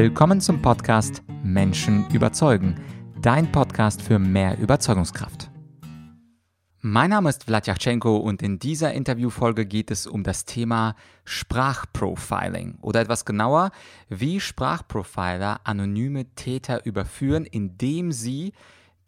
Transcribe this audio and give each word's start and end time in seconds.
Willkommen 0.00 0.40
zum 0.40 0.62
Podcast 0.62 1.24
Menschen 1.42 2.08
überzeugen, 2.12 2.76
dein 3.20 3.50
Podcast 3.50 4.00
für 4.00 4.20
mehr 4.20 4.56
Überzeugungskraft. 4.56 5.50
Mein 6.80 7.10
Name 7.10 7.28
ist 7.30 7.42
Vladyachenko 7.42 8.18
und 8.18 8.40
in 8.40 8.60
dieser 8.60 8.92
Interviewfolge 8.92 9.66
geht 9.66 9.90
es 9.90 10.06
um 10.06 10.22
das 10.22 10.44
Thema 10.44 10.94
Sprachprofiling 11.24 12.78
oder 12.80 13.00
etwas 13.00 13.24
genauer, 13.24 13.72
wie 14.08 14.38
Sprachprofiler 14.38 15.62
anonyme 15.64 16.26
Täter 16.36 16.86
überführen, 16.86 17.44
indem 17.44 18.12
sie 18.12 18.52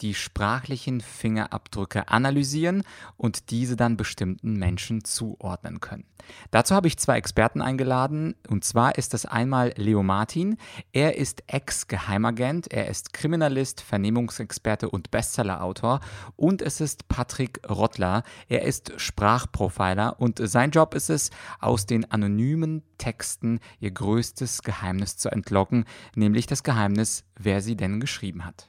die 0.01 0.15
sprachlichen 0.15 1.01
Fingerabdrücke 1.01 2.09
analysieren 2.09 2.83
und 3.17 3.51
diese 3.51 3.77
dann 3.77 3.97
bestimmten 3.97 4.55
Menschen 4.55 5.05
zuordnen 5.05 5.81
können. 5.81 6.05
Dazu 6.51 6.75
habe 6.75 6.89
ich 6.89 6.99
zwei 6.99 7.17
Experten 7.17 7.61
eingeladen 7.61 8.35
und 8.49 8.65
zwar 8.65 8.97
ist 8.97 9.15
das 9.15 9.27
einmal 9.27 9.73
Leo 9.77 10.03
Martin. 10.03 10.57
Er 10.93 11.17
ist 11.17 11.45
Ex-Geheimagent, 11.47 12.73
er 12.73 12.89
ist 12.89 13.13
Kriminalist, 13.13 13.81
Vernehmungsexperte 13.81 14.89
und 14.89 15.11
Bestsellerautor 15.11 16.01
und 16.37 16.63
es 16.63 16.81
ist 16.81 17.09
Patrick 17.09 17.61
Rottler. 17.69 18.23
Er 18.49 18.63
ist 18.63 18.93
Sprachprofiler 18.97 20.21
und 20.21 20.41
sein 20.43 20.71
Job 20.71 20.95
ist 20.95 21.11
es, 21.11 21.31
aus 21.59 21.87
den 21.87 22.11
anonymen 22.11 22.83
Texten 22.99 23.61
ihr 23.81 23.91
größtes 23.91 24.63
Geheimnis 24.63 25.17
zu 25.17 25.31
entlocken, 25.31 25.85
nämlich 26.15 26.47
das 26.47 26.63
Geheimnis, 26.63 27.25
wer 27.37 27.63
sie 27.63 27.77
denn 27.77 28.01
geschrieben 28.01 28.45
hat. 28.45 28.69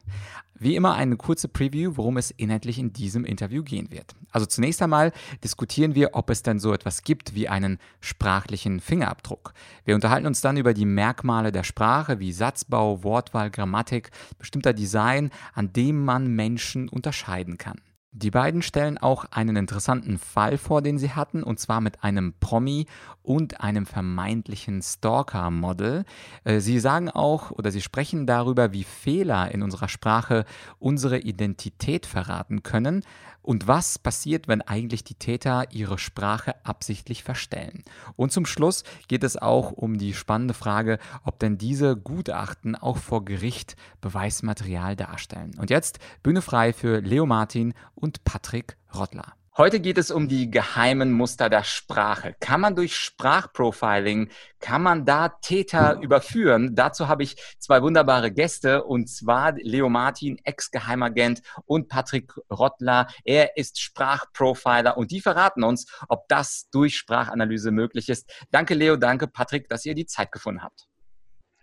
Wie 0.61 0.75
immer 0.75 0.93
eine 0.93 1.17
kurze 1.17 1.47
Preview, 1.47 1.93
worum 1.95 2.17
es 2.17 2.29
inhaltlich 2.29 2.77
in 2.77 2.93
diesem 2.93 3.25
Interview 3.25 3.63
gehen 3.63 3.89
wird. 3.89 4.13
Also 4.31 4.45
zunächst 4.45 4.79
einmal 4.83 5.11
diskutieren 5.43 5.95
wir, 5.95 6.11
ob 6.13 6.29
es 6.29 6.43
denn 6.43 6.59
so 6.59 6.71
etwas 6.71 7.01
gibt 7.01 7.33
wie 7.33 7.49
einen 7.49 7.79
sprachlichen 7.99 8.79
Fingerabdruck. 8.79 9.55
Wir 9.85 9.95
unterhalten 9.95 10.27
uns 10.27 10.41
dann 10.41 10.57
über 10.57 10.75
die 10.75 10.85
Merkmale 10.85 11.51
der 11.51 11.63
Sprache 11.63 12.19
wie 12.19 12.31
Satzbau, 12.31 13.03
Wortwahl, 13.03 13.49
Grammatik, 13.49 14.11
bestimmter 14.37 14.73
Design, 14.73 15.31
an 15.55 15.73
dem 15.73 16.05
man 16.05 16.27
Menschen 16.27 16.89
unterscheiden 16.89 17.57
kann. 17.57 17.81
Die 18.13 18.29
beiden 18.29 18.61
stellen 18.61 18.97
auch 18.97 19.23
einen 19.31 19.55
interessanten 19.55 20.17
Fall 20.17 20.57
vor, 20.57 20.81
den 20.81 20.97
sie 20.97 21.11
hatten, 21.11 21.43
und 21.43 21.61
zwar 21.61 21.79
mit 21.79 22.03
einem 22.03 22.33
Promi 22.41 22.85
und 23.23 23.61
einem 23.61 23.85
vermeintlichen 23.85 24.81
Stalker-Model. 24.81 26.03
Äh, 26.43 26.59
sie 26.59 26.79
sagen 26.79 27.09
auch 27.09 27.51
oder 27.51 27.71
sie 27.71 27.81
sprechen 27.81 28.27
darüber, 28.27 28.73
wie 28.73 28.83
Fehler 28.83 29.53
in 29.53 29.63
unserer 29.63 29.87
Sprache 29.87 30.43
unsere 30.77 31.19
Identität 31.19 32.05
verraten 32.05 32.63
können 32.63 33.05
und 33.41 33.67
was 33.67 33.99
passiert, 33.99 34.47
wenn 34.47 34.61
eigentlich 34.61 35.03
die 35.03 35.15
Täter 35.15 35.65
ihre 35.71 35.97
Sprache 35.97 36.55
absichtlich 36.65 37.23
verstellen. 37.23 37.83
Und 38.15 38.31
zum 38.31 38.45
Schluss 38.45 38.83
geht 39.07 39.23
es 39.23 39.37
auch 39.37 39.71
um 39.71 39.97
die 39.97 40.13
spannende 40.13 40.53
Frage, 40.53 40.99
ob 41.23 41.39
denn 41.39 41.57
diese 41.57 41.95
Gutachten 41.97 42.75
auch 42.75 42.97
vor 42.97 43.25
Gericht 43.25 43.75
Beweismaterial 44.01 44.95
darstellen. 44.95 45.51
Und 45.57 45.69
jetzt 45.69 45.99
Bühne 46.23 46.41
frei 46.41 46.73
für 46.73 46.99
Leo 46.99 47.25
Martin 47.25 47.73
und 47.95 48.23
Patrick 48.23 48.77
Rottler. 48.93 49.33
Heute 49.57 49.81
geht 49.81 49.97
es 49.97 50.11
um 50.11 50.29
die 50.29 50.49
geheimen 50.49 51.11
Muster 51.11 51.49
der 51.49 51.65
Sprache. 51.65 52.37
Kann 52.39 52.61
man 52.61 52.73
durch 52.73 52.95
Sprachprofiling, 52.95 54.29
kann 54.61 54.81
man 54.81 55.03
da 55.03 55.27
Täter 55.27 55.99
überführen? 55.99 56.73
Dazu 56.73 57.09
habe 57.09 57.23
ich 57.23 57.35
zwei 57.59 57.81
wunderbare 57.81 58.31
Gäste 58.31 58.85
und 58.85 59.09
zwar 59.09 59.51
Leo 59.57 59.89
Martin, 59.89 60.37
Ex-Geheimagent 60.45 61.41
und 61.65 61.89
Patrick 61.89 62.31
Rottler. 62.49 63.07
Er 63.25 63.57
ist 63.57 63.81
Sprachprofiler 63.81 64.95
und 64.95 65.11
die 65.11 65.19
verraten 65.19 65.65
uns, 65.65 65.85
ob 66.07 66.29
das 66.29 66.69
durch 66.71 66.95
Sprachanalyse 66.95 67.71
möglich 67.71 68.07
ist. 68.07 68.31
Danke 68.51 68.73
Leo, 68.73 68.95
danke 68.95 69.27
Patrick, 69.27 69.67
dass 69.67 69.85
ihr 69.85 69.95
die 69.95 70.05
Zeit 70.05 70.31
gefunden 70.31 70.63
habt. 70.63 70.87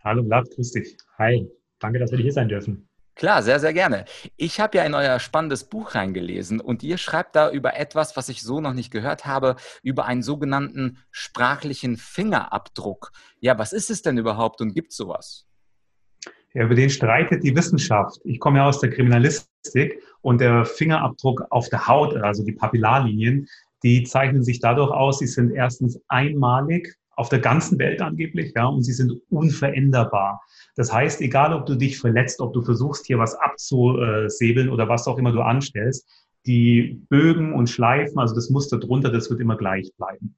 Hallo 0.05 0.22
Vlad, 0.25 0.47
grüß 0.55 0.72
dich. 0.72 0.94
Hi, 1.16 1.50
danke, 1.78 2.00
dass 2.00 2.12
wir 2.12 2.19
hier 2.19 2.33
sein 2.33 2.50
dürfen. 2.50 2.86
Klar, 3.19 3.43
sehr, 3.43 3.59
sehr 3.59 3.73
gerne. 3.73 4.05
Ich 4.37 4.61
habe 4.61 4.79
ja 4.79 4.85
in 4.85 4.95
euer 4.95 5.19
spannendes 5.19 5.65
Buch 5.65 5.97
reingelesen 5.97 6.61
und 6.61 6.84
ihr 6.84 6.99
schreibt 6.99 7.34
da 7.34 7.51
über 7.51 7.77
etwas, 7.77 8.17
was 8.17 8.29
ich 8.29 8.43
so 8.43 8.61
noch 8.61 8.75
nicht 8.75 8.93
gehört 8.93 9.27
habe, 9.27 9.56
über 9.83 10.06
einen 10.06 10.23
sogenannten 10.23 10.99
sprachlichen 11.11 11.97
Fingerabdruck. 11.97 13.11
Ja, 13.41 13.59
was 13.59 13.73
ist 13.73 13.91
es 13.91 14.03
denn 14.03 14.19
überhaupt 14.19 14.61
und 14.61 14.73
gibt 14.73 14.93
es 14.93 14.97
sowas? 14.99 15.49
Ja, 16.55 16.62
über 16.62 16.77
den 16.77 16.91
streitet 16.91 17.43
die 17.43 17.57
Wissenschaft. 17.57 18.21
Ich 18.23 18.39
komme 18.39 18.59
ja 18.59 18.67
aus 18.69 18.78
der 18.78 18.91
Kriminalistik 18.91 20.01
und 20.21 20.41
der 20.41 20.65
Fingerabdruck 20.65 21.45
auf 21.51 21.69
der 21.71 21.89
Haut, 21.89 22.17
also 22.17 22.45
die 22.45 22.53
Papillarlinien, 22.53 23.49
die 23.83 24.05
zeichnen 24.05 24.45
sich 24.45 24.61
dadurch 24.61 24.93
aus, 24.93 25.19
sie 25.19 25.27
sind 25.27 25.51
erstens 25.51 26.01
einmalig 26.07 26.97
auf 27.19 27.29
der 27.29 27.41
ganzen 27.41 27.81
Welt 27.81 28.01
angeblich, 28.01 28.53
ja, 28.55 28.67
und 28.67 28.84
sie 28.84 28.93
sind 28.93 29.12
unveränderbar. 29.29 30.41
Das 30.77 30.93
heißt, 30.93 31.21
egal 31.21 31.53
ob 31.53 31.67
du 31.67 31.75
dich 31.75 31.99
verletzt, 31.99 32.41
ob 32.41 32.53
du 32.53 32.62
versuchst, 32.62 33.06
hier 33.06 33.19
was 33.19 33.34
abzusäbeln 33.34 34.69
oder 34.69 34.89
was 34.89 35.09
auch 35.09 35.19
immer 35.19 35.33
du 35.33 35.41
anstellst, 35.41 36.09
die 36.47 37.03
Bögen 37.09 37.55
und 37.55 37.69
Schleifen, 37.69 38.21
also 38.21 38.37
das 38.37 38.51
Muster 38.51 38.78
drunter, 38.78 39.11
das 39.11 39.28
wird 39.31 39.41
immer 39.41 39.57
gleich 39.57 39.91
bleiben. 39.97 40.37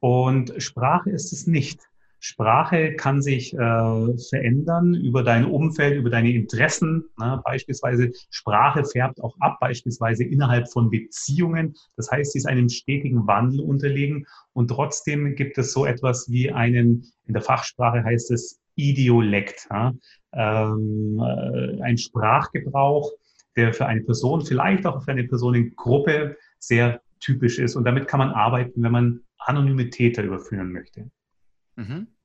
Und 0.00 0.54
Sprache 0.56 1.10
ist 1.10 1.34
es 1.34 1.46
nicht. 1.46 1.80
Sprache 2.18 2.94
kann 2.94 3.22
sich 3.22 3.54
äh, 3.54 4.18
verändern 4.28 4.94
über 4.94 5.22
dein 5.22 5.44
Umfeld, 5.44 5.96
über 5.96 6.10
deine 6.10 6.30
Interessen. 6.30 7.04
Ne? 7.18 7.40
Beispielsweise 7.44 8.12
Sprache 8.30 8.84
färbt 8.84 9.20
auch 9.20 9.36
ab, 9.40 9.58
beispielsweise 9.60 10.24
innerhalb 10.24 10.70
von 10.70 10.90
Beziehungen. 10.90 11.74
Das 11.96 12.10
heißt, 12.10 12.32
sie 12.32 12.38
ist 12.38 12.46
einem 12.46 12.68
stetigen 12.68 13.26
Wandel 13.26 13.60
unterlegen. 13.60 14.26
Und 14.52 14.68
trotzdem 14.68 15.34
gibt 15.34 15.58
es 15.58 15.72
so 15.72 15.86
etwas 15.86 16.30
wie 16.30 16.50
einen, 16.50 17.04
in 17.26 17.34
der 17.34 17.42
Fachsprache 17.42 18.02
heißt 18.02 18.30
es 18.30 18.60
Idiolekt. 18.76 19.68
Ja? 19.70 19.92
Ähm, 20.32 21.20
äh, 21.20 21.82
ein 21.82 21.98
Sprachgebrauch, 21.98 23.12
der 23.56 23.72
für 23.72 23.86
eine 23.86 24.02
Person, 24.02 24.44
vielleicht 24.44 24.86
auch 24.86 25.02
für 25.02 25.12
eine 25.12 25.24
Personengruppe 25.24 26.36
sehr 26.58 27.00
typisch 27.20 27.58
ist. 27.58 27.76
Und 27.76 27.84
damit 27.84 28.06
kann 28.08 28.18
man 28.18 28.30
arbeiten, 28.30 28.82
wenn 28.82 28.92
man 28.92 29.20
anonyme 29.38 29.90
Täter 29.90 30.22
überführen 30.22 30.72
möchte. 30.72 31.10
Mhm. 31.76 32.16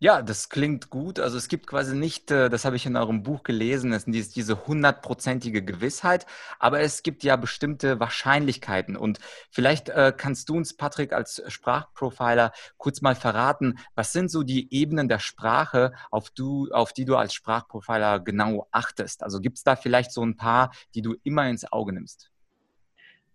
Ja, 0.00 0.22
das 0.22 0.48
klingt 0.50 0.90
gut. 0.90 1.18
Also 1.20 1.38
es 1.38 1.48
gibt 1.48 1.66
quasi 1.66 1.96
nicht, 1.96 2.30
äh, 2.30 2.50
das 2.50 2.64
habe 2.64 2.76
ich 2.76 2.84
in 2.84 2.96
eurem 2.96 3.22
Buch 3.22 3.42
gelesen, 3.42 3.92
es 3.92 4.04
ist 4.06 4.36
diese 4.36 4.66
hundertprozentige 4.66 5.64
Gewissheit, 5.64 6.26
aber 6.58 6.80
es 6.80 7.02
gibt 7.02 7.22
ja 7.24 7.36
bestimmte 7.36 8.00
Wahrscheinlichkeiten. 8.00 8.96
Und 8.96 9.18
vielleicht 9.50 9.88
äh, 9.88 10.12
kannst 10.14 10.48
du 10.48 10.56
uns, 10.56 10.76
Patrick, 10.76 11.12
als 11.12 11.42
Sprachprofiler 11.46 12.52
kurz 12.76 13.00
mal 13.02 13.14
verraten, 13.14 13.78
was 13.94 14.12
sind 14.12 14.30
so 14.30 14.42
die 14.42 14.74
Ebenen 14.74 15.08
der 15.08 15.20
Sprache, 15.20 15.92
auf, 16.10 16.28
du, 16.30 16.68
auf 16.72 16.92
die 16.92 17.04
du 17.04 17.16
als 17.16 17.32
Sprachprofiler 17.32 18.20
genau 18.20 18.68
achtest? 18.72 19.22
Also 19.22 19.40
gibt 19.40 19.58
es 19.58 19.64
da 19.64 19.76
vielleicht 19.76 20.12
so 20.12 20.22
ein 20.22 20.36
paar, 20.36 20.72
die 20.94 21.02
du 21.02 21.14
immer 21.22 21.48
ins 21.48 21.70
Auge 21.72 21.94
nimmst? 21.94 22.33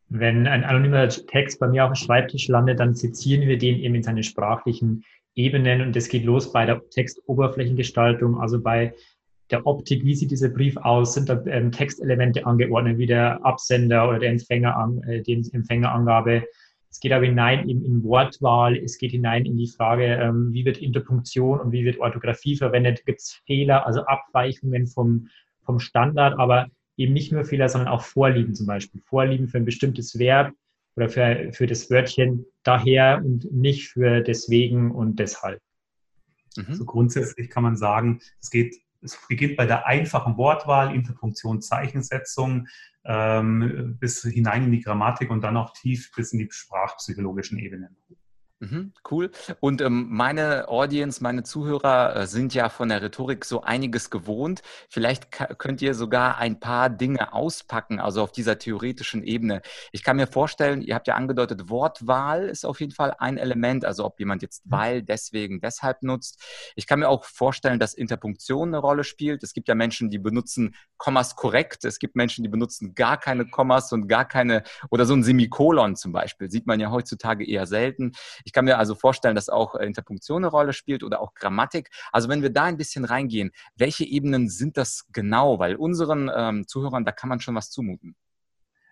Wenn 0.09 0.47
ein 0.47 0.63
anonymer 0.63 1.07
Text 1.07 1.59
bei 1.59 1.67
mir 1.67 1.85
auf 1.85 1.91
dem 1.91 1.95
Schreibtisch 1.95 2.47
landet, 2.47 2.79
dann 2.79 2.95
sezieren 2.95 3.47
wir 3.47 3.57
den 3.57 3.79
eben 3.79 3.95
in 3.95 4.03
seine 4.03 4.23
sprachlichen 4.23 5.03
Ebenen 5.35 5.81
und 5.81 5.95
das 5.95 6.09
geht 6.09 6.25
los 6.25 6.51
bei 6.51 6.65
der 6.65 6.81
Textoberflächengestaltung, 6.89 8.41
also 8.41 8.59
bei 8.59 8.93
der 9.51 9.65
Optik, 9.65 10.03
wie 10.03 10.15
sieht 10.15 10.31
dieser 10.31 10.49
Brief 10.49 10.77
aus, 10.77 11.13
sind 11.13 11.29
da 11.29 11.43
ähm, 11.45 11.71
Textelemente 11.71 12.45
angeordnet, 12.45 12.97
wie 12.97 13.05
der 13.05 13.43
Absender 13.45 14.09
oder 14.09 14.19
der 14.19 14.31
Empfänger, 14.31 14.75
an, 14.75 15.01
äh, 15.03 15.21
die 15.21 15.33
Empfängerangabe. 15.33 16.43
Es 16.89 16.99
geht 16.99 17.11
aber 17.11 17.25
hinein 17.25 17.69
eben 17.69 17.83
in 17.83 18.03
Wortwahl, 18.03 18.75
es 18.75 18.97
geht 18.97 19.11
hinein 19.11 19.45
in 19.45 19.57
die 19.57 19.67
Frage, 19.67 20.05
ähm, 20.05 20.51
wie 20.51 20.65
wird 20.65 20.79
Interpunktion 20.79 21.59
und 21.59 21.71
wie 21.71 21.85
wird 21.85 21.99
Orthographie 21.99 22.55
verwendet, 22.55 23.05
gibt 23.05 23.21
es 23.21 23.41
Fehler, 23.45 23.85
also 23.85 24.01
Abweichungen 24.05 24.87
vom, 24.87 25.27
vom 25.63 25.79
Standard, 25.79 26.37
aber 26.39 26.67
eben 26.99 27.13
nicht 27.13 27.31
nur 27.31 27.45
Fehler, 27.45 27.69
sondern 27.69 27.87
auch 27.87 28.03
Vorlieben 28.03 28.53
zum 28.53 28.67
Beispiel. 28.67 29.01
Vorlieben 29.01 29.47
für 29.47 29.57
ein 29.57 29.65
bestimmtes 29.65 30.19
Verb 30.19 30.53
oder 30.95 31.09
für, 31.09 31.51
für 31.53 31.65
das 31.65 31.89
Wörtchen 31.89 32.45
daher 32.63 33.21
und 33.23 33.51
nicht 33.51 33.87
für 33.87 34.21
deswegen 34.21 34.91
und 34.91 35.17
deshalb. 35.17 35.61
Mhm. 36.57 36.65
Also 36.67 36.85
grundsätzlich 36.85 37.49
kann 37.49 37.63
man 37.63 37.77
sagen, 37.77 38.19
es 38.41 38.49
geht 38.49 38.75
es 39.01 39.17
beginnt 39.29 39.55
bei 39.55 39.65
der 39.65 39.87
einfachen 39.87 40.35
Wortwahl, 40.35 40.93
Interpunktion, 40.93 41.61
Zeichensetzung 41.61 42.67
ähm, 43.05 43.95
bis 43.97 44.21
hinein 44.23 44.65
in 44.65 44.71
die 44.73 44.81
Grammatik 44.81 45.29
und 45.29 45.41
dann 45.41 45.55
auch 45.55 45.71
tief 45.71 46.11
bis 46.13 46.33
in 46.33 46.39
die 46.39 46.49
sprachpsychologischen 46.51 47.59
Ebenen. 47.59 47.95
Mhm, 48.61 48.91
cool. 49.09 49.31
Und 49.61 49.79
ähm, 49.79 50.07
meine 50.09 50.67
Audience, 50.67 51.23
meine 51.23 51.43
Zuhörer 51.43 52.15
äh, 52.15 52.27
sind 52.27 52.53
ja 52.53 52.67
von 52.67 52.89
der 52.89 53.01
Rhetorik 53.01 53.45
so 53.45 53.61
einiges 53.61 54.09
gewohnt. 54.09 54.63
Vielleicht 54.89 55.31
könnt 55.57 55.81
ihr 55.81 55.93
sogar 55.93 56.37
ein 56.39 56.59
paar 56.59 56.89
Dinge 56.89 57.31
auspacken, 57.31 58.01
also 58.01 58.21
auf 58.21 58.33
dieser 58.33 58.59
theoretischen 58.59 59.23
Ebene. 59.23 59.61
Ich 59.93 60.03
kann 60.03 60.17
mir 60.17 60.27
vorstellen, 60.27 60.81
ihr 60.81 60.95
habt 60.95 61.07
ja 61.07 61.15
angedeutet, 61.15 61.69
Wortwahl 61.69 62.49
ist 62.49 62.65
auf 62.65 62.81
jeden 62.81 62.91
Fall 62.91 63.15
ein 63.17 63.37
Element, 63.37 63.85
also 63.85 64.03
ob 64.03 64.19
jemand 64.19 64.41
jetzt 64.41 64.65
mhm. 64.65 64.71
weil, 64.71 65.03
deswegen, 65.03 65.61
deshalb 65.61 66.03
nutzt. 66.03 66.43
Ich 66.75 66.85
kann 66.85 66.99
mir 66.99 67.07
auch 67.07 67.23
vorstellen, 67.23 67.79
dass 67.79 67.93
Interpunktion 67.93 68.69
eine 68.69 68.79
Rolle 68.79 69.05
spielt. 69.05 69.41
Es 69.41 69.53
gibt 69.53 69.69
ja 69.69 69.75
Menschen, 69.75 70.09
die 70.09 70.19
benutzen 70.19 70.75
Kommas 70.97 71.37
korrekt. 71.37 71.85
Es 71.85 71.97
gibt 71.97 72.17
Menschen, 72.17 72.43
die 72.43 72.49
benutzen 72.49 72.93
gar 72.93 73.17
keine 73.17 73.45
Kommas 73.45 73.93
und 73.93 74.09
gar 74.09 74.25
keine, 74.25 74.63
oder 74.89 75.05
so 75.05 75.13
ein 75.13 75.23
Semikolon 75.23 75.95
zum 75.95 76.11
Beispiel, 76.11 76.51
sieht 76.51 76.67
man 76.67 76.81
ja 76.81 76.91
heutzutage 76.91 77.47
eher 77.47 77.65
selten. 77.65 78.11
Ich 78.48 78.48
kann 78.53 78.65
mir 78.65 78.77
also 78.77 78.95
vorstellen, 78.95 79.35
dass 79.35 79.49
auch 79.49 79.75
äh, 79.75 79.85
Interpunktion 79.85 80.43
eine 80.43 80.51
Rolle 80.51 80.73
spielt 80.73 81.03
oder 81.03 81.21
auch 81.21 81.33
Grammatik. 81.33 81.89
Also 82.11 82.29
wenn 82.29 82.41
wir 82.41 82.49
da 82.49 82.63
ein 82.63 82.77
bisschen 82.77 83.05
reingehen, 83.05 83.51
welche 83.75 84.05
Ebenen 84.05 84.49
sind 84.49 84.77
das 84.77 85.07
genau? 85.11 85.59
Weil 85.59 85.75
unseren 85.75 86.29
ähm, 86.35 86.67
Zuhörern, 86.67 87.05
da 87.05 87.11
kann 87.11 87.29
man 87.29 87.39
schon 87.39 87.55
was 87.55 87.69
zumuten. 87.69 88.15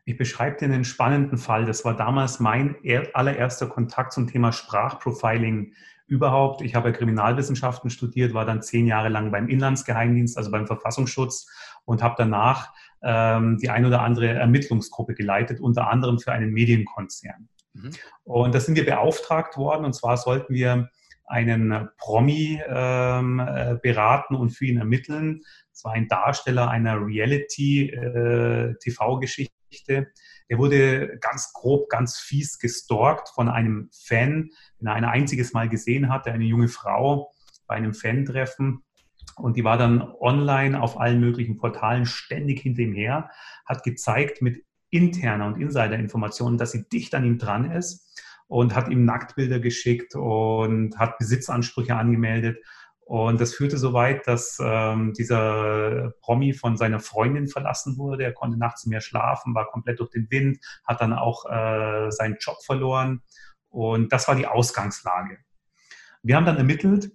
Ich 0.06 0.18
beschreibe 0.18 0.58
dir 0.58 0.66
einen 0.66 0.86
spannenden 0.86 1.38
Fall. 1.38 1.66
Das 1.66 1.84
war 1.84 1.96
damals 1.96 2.40
mein 2.40 2.78
allererster 3.14 3.68
Kontakt 3.68 4.14
zum 4.14 4.28
Thema 4.28 4.54
Sprachprofiling 4.54 5.74
überhaupt. 6.08 6.62
Ich 6.62 6.76
habe 6.76 6.94
Kriminalwissenschaften 6.94 7.90
studiert, 7.90 8.34
war 8.34 8.46
dann 8.46 8.62
zehn 8.62 8.88
Jahre 8.88 9.10
lang 9.10 9.32
beim 9.32 9.50
Inlandsgeheimdienst, 9.50 10.38
also 10.38 10.50
beim 10.50 10.66
Verfassungsschutz 10.66 11.48
und 11.84 12.02
habe 12.02 12.16
danach 12.18 12.74
ähm, 13.02 13.58
die 13.58 13.70
ein 13.70 13.86
oder 13.86 14.02
andere 14.02 14.28
Ermittlungsgruppe 14.28 15.14
geleitet, 15.14 15.60
unter 15.60 15.90
anderem 15.90 16.20
für 16.20 16.32
einen 16.32 16.52
Medienkonzern. 16.52 17.50
Mhm. 17.82 17.92
Und 18.24 18.56
da 18.56 18.60
sind 18.60 18.76
wir 18.76 18.86
beauftragt 18.86 19.58
worden 19.58 19.86
und 19.86 19.94
zwar 19.94 20.18
sollten 20.18 20.54
wir 20.54 20.90
einen 21.28 21.90
Promi 21.98 22.62
ähm, 22.68 23.40
äh, 23.40 23.78
beraten 23.82 24.36
und 24.36 24.50
für 24.52 24.66
ihn 24.66 24.78
ermitteln. 24.78 25.42
Es 25.74 25.84
war 25.84 25.94
ein 25.94 26.08
Darsteller 26.08 26.70
einer 26.70 27.06
Reality-TV-Geschichte. 27.06 29.52
Äh, 29.88 30.06
der 30.50 30.58
wurde 30.58 31.18
ganz 31.20 31.52
grob, 31.52 31.90
ganz 31.90 32.18
fies 32.18 32.58
gestalkt 32.58 33.28
von 33.30 33.50
einem 33.50 33.90
Fan, 33.92 34.50
den 34.80 34.88
er 34.88 34.94
ein 34.94 35.04
einziges 35.04 35.52
Mal 35.52 35.68
gesehen 35.68 36.08
hatte, 36.10 36.32
eine 36.32 36.46
junge 36.46 36.70
Frau 36.70 37.34
bei 37.68 37.76
einem 37.76 37.94
Fan-Treffen. 37.94 38.86
Und 39.36 39.58
die 39.58 39.66
war 39.66 39.78
dann 39.78 40.02
online 40.02 40.82
auf 40.82 40.98
allen 41.00 41.20
möglichen 41.20 41.58
Portalen 41.58 42.06
ständig 42.06 42.62
hinter 42.62 42.84
ihm 42.84 42.94
her, 42.94 43.30
hat 43.66 43.84
gezeigt 43.84 44.42
mit 44.42 44.64
interner 44.90 45.48
und 45.48 45.60
Insider-Informationen, 45.60 46.58
dass 46.58 46.72
sie 46.72 46.88
dicht 46.90 47.14
an 47.16 47.26
ihm 47.26 47.38
dran 47.38 47.72
ist 47.72 48.08
und 48.48 48.76
hat 48.76 48.90
ihm 48.90 49.06
Nacktbilder 49.06 49.60
geschickt 49.60 50.16
und 50.16 50.98
hat 50.98 51.18
Besitzansprüche 51.18 51.96
angemeldet. 51.96 52.58
Und 53.08 53.40
das 53.40 53.54
führte 53.54 53.78
so 53.78 53.94
weit, 53.94 54.28
dass 54.28 54.58
ähm, 54.62 55.14
dieser 55.14 56.12
Promi 56.20 56.54
von 56.54 56.76
seiner 56.76 57.00
Freundin 57.00 57.48
verlassen 57.48 57.98
wurde. 57.98 58.24
Er 58.24 58.34
konnte 58.34 58.58
nachts 58.58 58.86
mehr 58.86 59.00
schlafen, 59.00 59.56
war 59.56 59.68
komplett 59.68 60.00
durch 60.00 60.10
den 60.10 60.30
Wind, 60.30 60.60
hat 60.86 61.00
dann 61.00 61.14
auch 61.14 61.46
äh, 61.46 62.12
seinen 62.12 62.36
Job 62.40 62.58
verloren. 62.66 63.22
Und 63.70 64.12
das 64.12 64.28
war 64.28 64.36
die 64.36 64.48
Ausgangslage. 64.48 65.38
Wir 66.22 66.36
haben 66.36 66.46
dann 66.46 66.58
ermittelt 66.58 67.12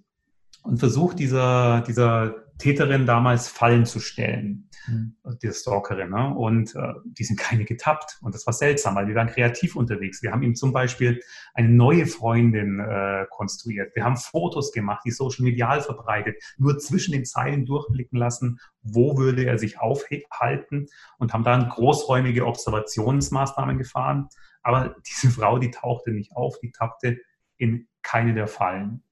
und 0.63 0.79
versucht, 0.79 1.19
dieser, 1.19 1.81
dieser 1.81 2.42
Täterin 2.57 3.05
damals 3.05 3.47
Fallen 3.47 3.85
zu 3.85 3.99
stellen, 3.99 4.69
mhm. 4.87 5.15
diese 5.41 5.53
Stalkerin. 5.53 6.09
Ne? 6.09 6.33
Und 6.33 6.75
äh, 6.75 6.93
die 7.05 7.23
sind 7.23 7.39
keine 7.39 7.65
getappt. 7.65 8.19
Und 8.21 8.35
das 8.35 8.45
war 8.45 8.53
seltsam, 8.53 8.95
weil 8.95 9.07
wir 9.07 9.15
waren 9.15 9.27
kreativ 9.27 9.75
unterwegs. 9.75 10.21
Wir 10.21 10.31
haben 10.31 10.43
ihm 10.43 10.55
zum 10.55 10.71
Beispiel 10.71 11.19
eine 11.53 11.69
neue 11.69 12.05
Freundin 12.05 12.79
äh, 12.79 13.25
konstruiert. 13.29 13.95
Wir 13.95 14.03
haben 14.03 14.17
Fotos 14.17 14.71
gemacht, 14.71 15.01
die 15.05 15.11
social 15.11 15.43
medial 15.43 15.81
verbreitet, 15.81 16.41
nur 16.57 16.77
zwischen 16.77 17.11
den 17.13 17.25
Zeilen 17.25 17.65
durchblicken 17.65 18.17
lassen, 18.17 18.59
wo 18.81 19.17
würde 19.17 19.45
er 19.45 19.57
sich 19.57 19.79
aufhalten 19.79 20.87
und 21.17 21.33
haben 21.33 21.43
dann 21.43 21.69
großräumige 21.69 22.45
Observationsmaßnahmen 22.45 23.77
gefahren. 23.77 24.29
Aber 24.61 24.95
diese 25.07 25.29
Frau, 25.29 25.59
die 25.59 25.71
tauchte 25.71 26.11
nicht 26.11 26.35
auf, 26.35 26.59
die 26.59 26.71
tappte 26.71 27.17
in 27.57 27.87
keine 28.01 28.33
der 28.33 28.47
Fallen. 28.47 29.03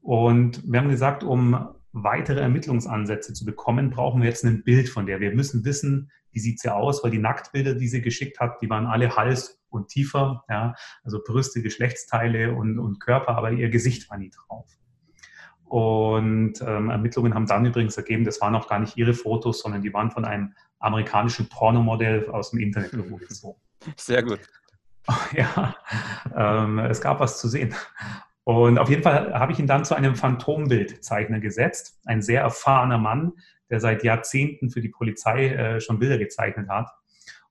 Und 0.00 0.62
wir 0.70 0.80
haben 0.80 0.88
gesagt, 0.88 1.24
um 1.24 1.74
weitere 2.02 2.40
Ermittlungsansätze 2.40 3.32
zu 3.32 3.44
bekommen, 3.44 3.90
brauchen 3.90 4.20
wir 4.20 4.28
jetzt 4.28 4.44
ein 4.44 4.62
Bild 4.62 4.88
von 4.88 5.06
der. 5.06 5.20
Wir 5.20 5.34
müssen 5.34 5.64
wissen, 5.64 6.10
wie 6.30 6.40
sieht 6.40 6.60
sie 6.60 6.72
aus, 6.72 7.02
weil 7.02 7.10
die 7.10 7.18
Nacktbilder, 7.18 7.74
die 7.74 7.88
sie 7.88 8.02
geschickt 8.02 8.38
hat, 8.38 8.60
die 8.60 8.68
waren 8.68 8.86
alle 8.86 9.16
Hals 9.16 9.58
und 9.70 9.88
tiefer, 9.88 10.44
ja, 10.48 10.74
also 11.04 11.20
Brüste, 11.24 11.62
Geschlechtsteile 11.62 12.54
und, 12.54 12.78
und 12.78 13.00
Körper, 13.00 13.36
aber 13.36 13.52
ihr 13.52 13.70
Gesicht 13.70 14.10
war 14.10 14.18
nie 14.18 14.30
drauf. 14.30 14.66
Und 15.64 16.60
ähm, 16.60 16.90
Ermittlungen 16.90 17.34
haben 17.34 17.46
dann 17.46 17.64
übrigens 17.64 17.96
ergeben, 17.96 18.24
das 18.24 18.40
waren 18.40 18.54
auch 18.54 18.68
gar 18.68 18.78
nicht 18.78 18.96
ihre 18.96 19.14
Fotos, 19.14 19.60
sondern 19.60 19.82
die 19.82 19.92
waren 19.92 20.10
von 20.10 20.24
einem 20.24 20.52
amerikanischen 20.78 21.48
Pornomodell 21.48 22.28
aus 22.28 22.50
dem 22.50 22.60
Internet 22.60 22.92
gezogen. 22.92 23.60
Sehr 23.96 24.22
gut. 24.22 24.40
Ja, 25.32 25.76
ähm, 26.34 26.80
es 26.80 27.00
gab 27.00 27.20
was 27.20 27.38
zu 27.38 27.46
sehen. 27.46 27.72
Und 28.46 28.78
auf 28.78 28.88
jeden 28.88 29.02
Fall 29.02 29.34
habe 29.34 29.50
ich 29.50 29.58
ihn 29.58 29.66
dann 29.66 29.84
zu 29.84 29.96
einem 29.96 30.14
Phantombildzeichner 30.14 31.40
gesetzt. 31.40 31.98
Ein 32.04 32.22
sehr 32.22 32.42
erfahrener 32.42 32.96
Mann, 32.96 33.32
der 33.70 33.80
seit 33.80 34.04
Jahrzehnten 34.04 34.70
für 34.70 34.80
die 34.80 34.88
Polizei 34.88 35.48
äh, 35.48 35.80
schon 35.80 35.98
Bilder 35.98 36.16
gezeichnet 36.16 36.68
hat. 36.68 36.88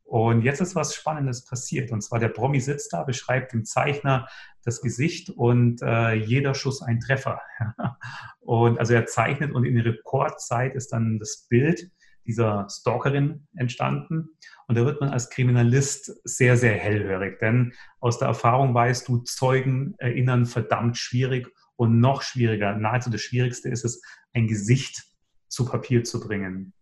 Und 0.06 0.44
jetzt 0.44 0.62
ist 0.62 0.74
was 0.74 0.96
Spannendes 0.96 1.44
passiert. 1.44 1.92
Und 1.92 2.00
zwar 2.00 2.20
der 2.20 2.30
Promi 2.30 2.62
sitzt 2.62 2.94
da, 2.94 3.04
beschreibt 3.04 3.52
dem 3.52 3.66
Zeichner 3.66 4.30
das 4.64 4.82
Gesicht 4.82 5.30
und 5.30 5.82
äh, 5.82 6.14
jeder 6.14 6.54
Schuss 6.54 6.82
ein 6.82 7.02
Treffer. 7.02 7.42
und 8.40 8.80
also 8.80 8.94
er 8.94 9.06
zeichnet 9.06 9.52
und 9.52 9.66
in 9.66 9.78
Rekordzeit 9.78 10.76
ist 10.76 10.94
dann 10.94 11.20
das 11.20 11.46
Bild 11.50 11.92
dieser 12.26 12.68
Stalkerin 12.70 13.48
entstanden. 13.56 14.30
Und 14.68 14.78
da 14.78 14.86
wird 14.86 15.02
man 15.02 15.10
als 15.10 15.30
Kriminalist 15.30 16.20
sehr, 16.24 16.58
sehr 16.58 16.74
hellhörig, 16.74 17.40
denn 17.40 17.74
aus 18.00 18.20
der 18.20 18.28
Erfahrung 18.28 18.74
weißt 18.74 19.08
du, 19.08 19.20
Zeugen 19.20 19.96
erinnern 19.98 20.46
verdammt 20.46 20.98
schwierig 20.98 21.48
und 21.76 22.00
noch 22.00 22.22
schwieriger, 22.22 22.76
nahezu 22.76 23.10
das 23.10 23.22
Schwierigste 23.22 23.70
ist 23.70 23.86
es, 23.86 24.02
ein 24.34 24.48
Gesicht 24.48 25.04
zu 25.48 25.66
Papier 25.66 26.04
zu 26.04 26.20
bringen. 26.20 26.74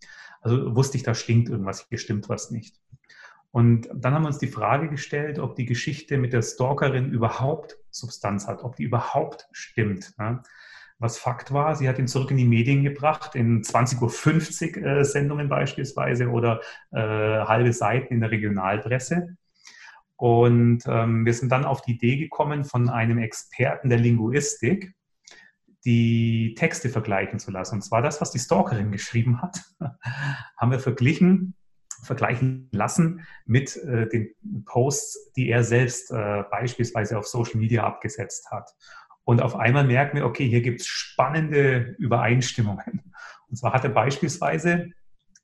Also 0.42 0.76
wusste 0.76 0.98
ich, 0.98 1.04
da 1.04 1.16
stinkt 1.16 1.50
irgendwas, 1.50 1.86
hier 1.90 1.98
stimmt 1.98 2.30
was 2.30 2.52
nicht. 2.52 2.80
Und 3.52 3.88
dann 3.94 4.14
haben 4.14 4.24
wir 4.24 4.28
uns 4.28 4.40
die 4.40 4.48
Frage 4.48 4.90
gestellt, 4.90 5.38
ob 5.38 5.56
die 5.56 5.66
Geschichte 5.66 6.18
mit 6.18 6.34
der 6.34 6.42
Stalkerin 6.42 7.12
überhaupt 7.12 7.78
Substanz 7.92 8.48
hat, 8.48 8.64
ob 8.64 8.76
die 8.76 8.84
überhaupt 8.84 9.48
stimmt. 9.52 10.14
Was 11.04 11.18
Fakt 11.18 11.52
war, 11.52 11.76
sie 11.76 11.90
hat 11.90 12.00
ihn 12.00 12.08
zurück 12.08 12.32
in 12.32 12.38
die 12.38 12.46
Medien 12.46 12.82
gebracht, 12.82 13.36
in 13.36 13.62
20.50 13.62 14.78
Uhr 14.78 14.88
äh, 14.88 15.04
Sendungen 15.04 15.50
beispielsweise 15.50 16.30
oder 16.30 16.62
äh, 16.92 16.98
halbe 16.98 17.74
Seiten 17.74 18.14
in 18.14 18.22
der 18.22 18.32
Regionalpresse. 18.32 19.36
Und 20.16 20.84
ähm, 20.88 21.26
wir 21.26 21.34
sind 21.34 21.52
dann 21.52 21.66
auf 21.66 21.82
die 21.82 21.96
Idee 21.96 22.16
gekommen, 22.16 22.64
von 22.64 22.88
einem 22.88 23.18
Experten 23.18 23.90
der 23.90 24.00
Linguistik 24.00 24.94
die 25.84 26.56
Texte 26.58 26.88
vergleichen 26.88 27.38
zu 27.38 27.52
lassen. 27.52 27.76
Und 27.76 27.82
zwar 27.82 28.02
das, 28.02 28.22
was 28.22 28.32
die 28.32 28.40
Stalkerin 28.40 28.94
geschrieben 28.94 29.42
hat, 29.42 29.60
haben 30.58 30.72
wir 30.72 30.80
verglichen, 30.80 31.56
vergleichen 32.04 32.70
lassen 32.72 33.26
mit 33.46 33.76
äh, 33.76 34.08
den 34.08 34.34
Posts, 34.64 35.34
die 35.34 35.50
er 35.50 35.66
selbst 35.66 36.12
äh, 36.12 36.44
beispielsweise 36.50 37.18
auf 37.18 37.28
Social 37.28 37.60
Media 37.60 37.84
abgesetzt 37.84 38.50
hat. 38.52 38.74
Und 39.26 39.42
auf 39.42 39.56
einmal 39.56 39.86
merken 39.86 40.18
wir, 40.18 40.26
okay, 40.26 40.48
hier 40.48 40.62
gibt 40.62 40.82
es 40.82 40.88
spannende 40.88 41.96
Übereinstimmungen. 41.98 43.02
Und 43.50 43.56
zwar 43.58 43.74
hat 43.74 43.84
er 43.84 43.92
beispielsweise, 43.92 44.92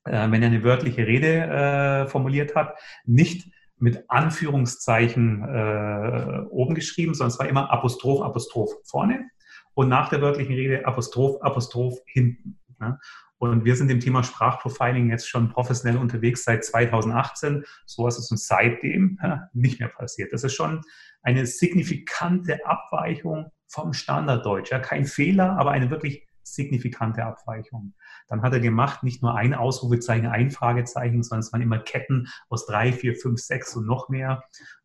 äh, 0.04 0.30
wenn 0.30 0.42
er 0.42 0.48
eine 0.48 0.64
wörtliche 0.64 1.06
Rede 1.06 2.06
äh, 2.06 2.06
formuliert 2.08 2.54
hat, 2.54 2.76
nicht 3.04 3.48
mit 3.78 4.04
Anführungszeichen 4.08 5.42
äh, 5.42 6.40
oben 6.50 6.74
geschrieben, 6.74 7.14
sondern 7.14 7.32
es 7.32 7.38
war 7.38 7.48
immer 7.48 7.70
Apostroph, 7.72 8.20
Apostroph 8.20 8.70
vorne 8.84 9.30
und 9.72 9.88
nach 9.88 10.10
der 10.10 10.20
wörtlichen 10.20 10.54
Rede 10.54 10.84
Apostroph, 10.86 11.40
Apostroph 11.40 11.98
hinten. 12.04 12.58
Ne? 12.78 12.98
Und 13.38 13.64
wir 13.64 13.74
sind 13.74 13.90
im 13.90 14.00
Thema 14.00 14.22
Sprachprofiling 14.22 15.08
jetzt 15.08 15.26
schon 15.26 15.48
professionell 15.48 15.96
unterwegs 15.96 16.44
seit 16.44 16.62
2018. 16.62 17.64
So 17.86 18.06
ist 18.06 18.18
es 18.18 18.30
uns 18.30 18.46
seitdem 18.46 19.18
nicht 19.54 19.80
mehr 19.80 19.88
passiert. 19.88 20.34
Das 20.34 20.44
ist 20.44 20.52
schon 20.52 20.82
eine 21.22 21.46
signifikante 21.46 22.66
Abweichung 22.66 23.50
vom 23.70 23.92
Standarddeutsch. 23.92 24.70
Ja, 24.70 24.80
kein 24.80 25.06
Fehler, 25.06 25.56
aber 25.58 25.70
eine 25.70 25.90
wirklich 25.90 26.26
signifikante 26.42 27.24
Abweichung. 27.24 27.94
Dann 28.28 28.42
hat 28.42 28.52
er 28.52 28.60
gemacht, 28.60 29.02
nicht 29.02 29.22
nur 29.22 29.36
ein 29.36 29.54
Ausrufezeichen, 29.54 30.26
ein 30.26 30.50
Fragezeichen, 30.50 31.22
sondern 31.22 31.40
es 31.40 31.52
waren 31.52 31.62
immer 31.62 31.78
Ketten 31.78 32.28
aus 32.48 32.66
drei, 32.66 32.92
vier, 32.92 33.14
fünf, 33.14 33.40
sechs 33.40 33.74
und 33.76 33.86
noch 33.86 34.08
mehr. 34.08 34.42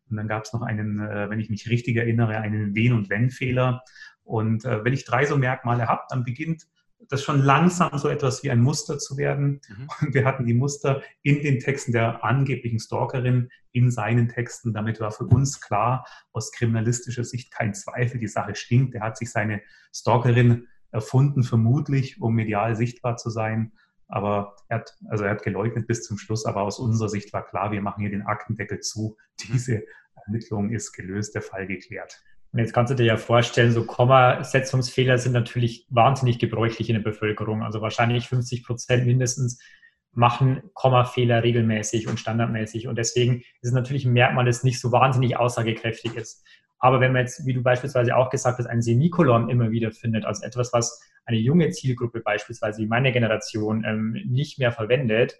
Und 0.08 0.16
dann 0.16 0.28
gab 0.28 0.44
es 0.44 0.52
noch 0.52 0.62
einen, 0.62 1.00
äh, 1.00 1.28
wenn 1.28 1.40
ich 1.40 1.50
mich 1.50 1.68
richtig 1.68 1.96
erinnere, 1.96 2.38
einen 2.38 2.74
Wenn- 2.76 2.92
und 2.92 3.10
Wenn-Fehler. 3.10 3.82
Und 4.22 4.64
äh, 4.64 4.84
wenn 4.84 4.92
ich 4.92 5.04
drei 5.04 5.24
so 5.26 5.36
Merkmale 5.36 5.88
habe, 5.88 6.02
dann 6.08 6.24
beginnt 6.24 6.66
das 7.08 7.22
schon 7.22 7.40
langsam 7.40 7.96
so 7.98 8.08
etwas 8.08 8.42
wie 8.42 8.50
ein 8.50 8.60
Muster 8.60 8.98
zu 8.98 9.16
werden. 9.16 9.60
Mhm. 9.68 9.88
Und 10.00 10.14
wir 10.14 10.24
hatten 10.24 10.46
die 10.46 10.54
Muster 10.54 11.02
in 11.22 11.42
den 11.42 11.60
Texten 11.60 11.92
der 11.92 12.24
angeblichen 12.24 12.80
Stalkerin, 12.80 13.48
in 13.72 13.90
seinen 13.90 14.28
Texten. 14.28 14.72
Damit 14.72 15.00
war 15.00 15.12
für 15.12 15.24
uns 15.24 15.60
klar, 15.60 16.06
aus 16.32 16.50
kriminalistischer 16.52 17.24
Sicht 17.24 17.52
kein 17.52 17.74
Zweifel, 17.74 18.18
die 18.18 18.28
Sache 18.28 18.54
stinkt. 18.54 18.94
Er 18.94 19.02
hat 19.02 19.18
sich 19.18 19.30
seine 19.30 19.62
Stalkerin 19.94 20.68
erfunden, 20.90 21.42
vermutlich, 21.42 22.20
um 22.20 22.34
medial 22.34 22.74
sichtbar 22.76 23.16
zu 23.16 23.30
sein. 23.30 23.72
Aber 24.08 24.56
er 24.68 24.78
hat, 24.78 24.96
also 25.08 25.24
er 25.24 25.32
hat 25.32 25.42
geleugnet 25.42 25.86
bis 25.86 26.04
zum 26.04 26.16
Schluss. 26.16 26.46
Aber 26.46 26.62
aus 26.62 26.78
unserer 26.78 27.08
Sicht 27.08 27.32
war 27.32 27.44
klar, 27.44 27.70
wir 27.72 27.82
machen 27.82 28.00
hier 28.00 28.10
den 28.10 28.22
Aktendeckel 28.22 28.80
zu. 28.80 29.16
Mhm. 29.18 29.52
Diese 29.52 29.84
Ermittlung 30.26 30.70
ist 30.70 30.92
gelöst, 30.92 31.34
der 31.34 31.42
Fall 31.42 31.66
geklärt. 31.66 32.22
Und 32.56 32.60
jetzt 32.60 32.72
kannst 32.72 32.90
du 32.90 32.94
dir 32.94 33.04
ja 33.04 33.18
vorstellen, 33.18 33.70
so 33.70 33.84
Kommasetzungsfehler 33.84 35.18
sind 35.18 35.32
natürlich 35.32 35.86
wahnsinnig 35.90 36.38
gebräuchlich 36.38 36.88
in 36.88 36.94
der 36.94 37.02
Bevölkerung. 37.02 37.62
Also 37.62 37.82
wahrscheinlich 37.82 38.28
50 38.28 38.64
Prozent 38.64 39.04
mindestens 39.04 39.60
machen 40.12 40.62
Kommafehler 40.72 41.42
regelmäßig 41.42 42.08
und 42.08 42.18
standardmäßig. 42.18 42.88
Und 42.88 42.96
deswegen 42.96 43.40
ist 43.60 43.68
es 43.68 43.72
natürlich 43.72 44.06
ein 44.06 44.14
Merkmal, 44.14 44.46
das 44.46 44.64
nicht 44.64 44.80
so 44.80 44.90
wahnsinnig 44.90 45.36
aussagekräftig 45.36 46.14
ist. 46.14 46.46
Aber 46.78 46.98
wenn 46.98 47.12
man 47.12 47.26
jetzt, 47.26 47.44
wie 47.44 47.52
du 47.52 47.62
beispielsweise 47.62 48.16
auch 48.16 48.30
gesagt 48.30 48.58
hast, 48.58 48.66
ein 48.68 48.80
Semikolon 48.80 49.50
immer 49.50 49.70
wieder 49.70 49.92
findet, 49.92 50.24
also 50.24 50.42
etwas, 50.42 50.72
was 50.72 50.98
eine 51.26 51.36
junge 51.36 51.68
Zielgruppe 51.72 52.20
beispielsweise 52.20 52.80
wie 52.80 52.86
meine 52.86 53.12
Generation 53.12 53.84
ähm, 53.84 54.12
nicht 54.30 54.58
mehr 54.58 54.72
verwendet, 54.72 55.36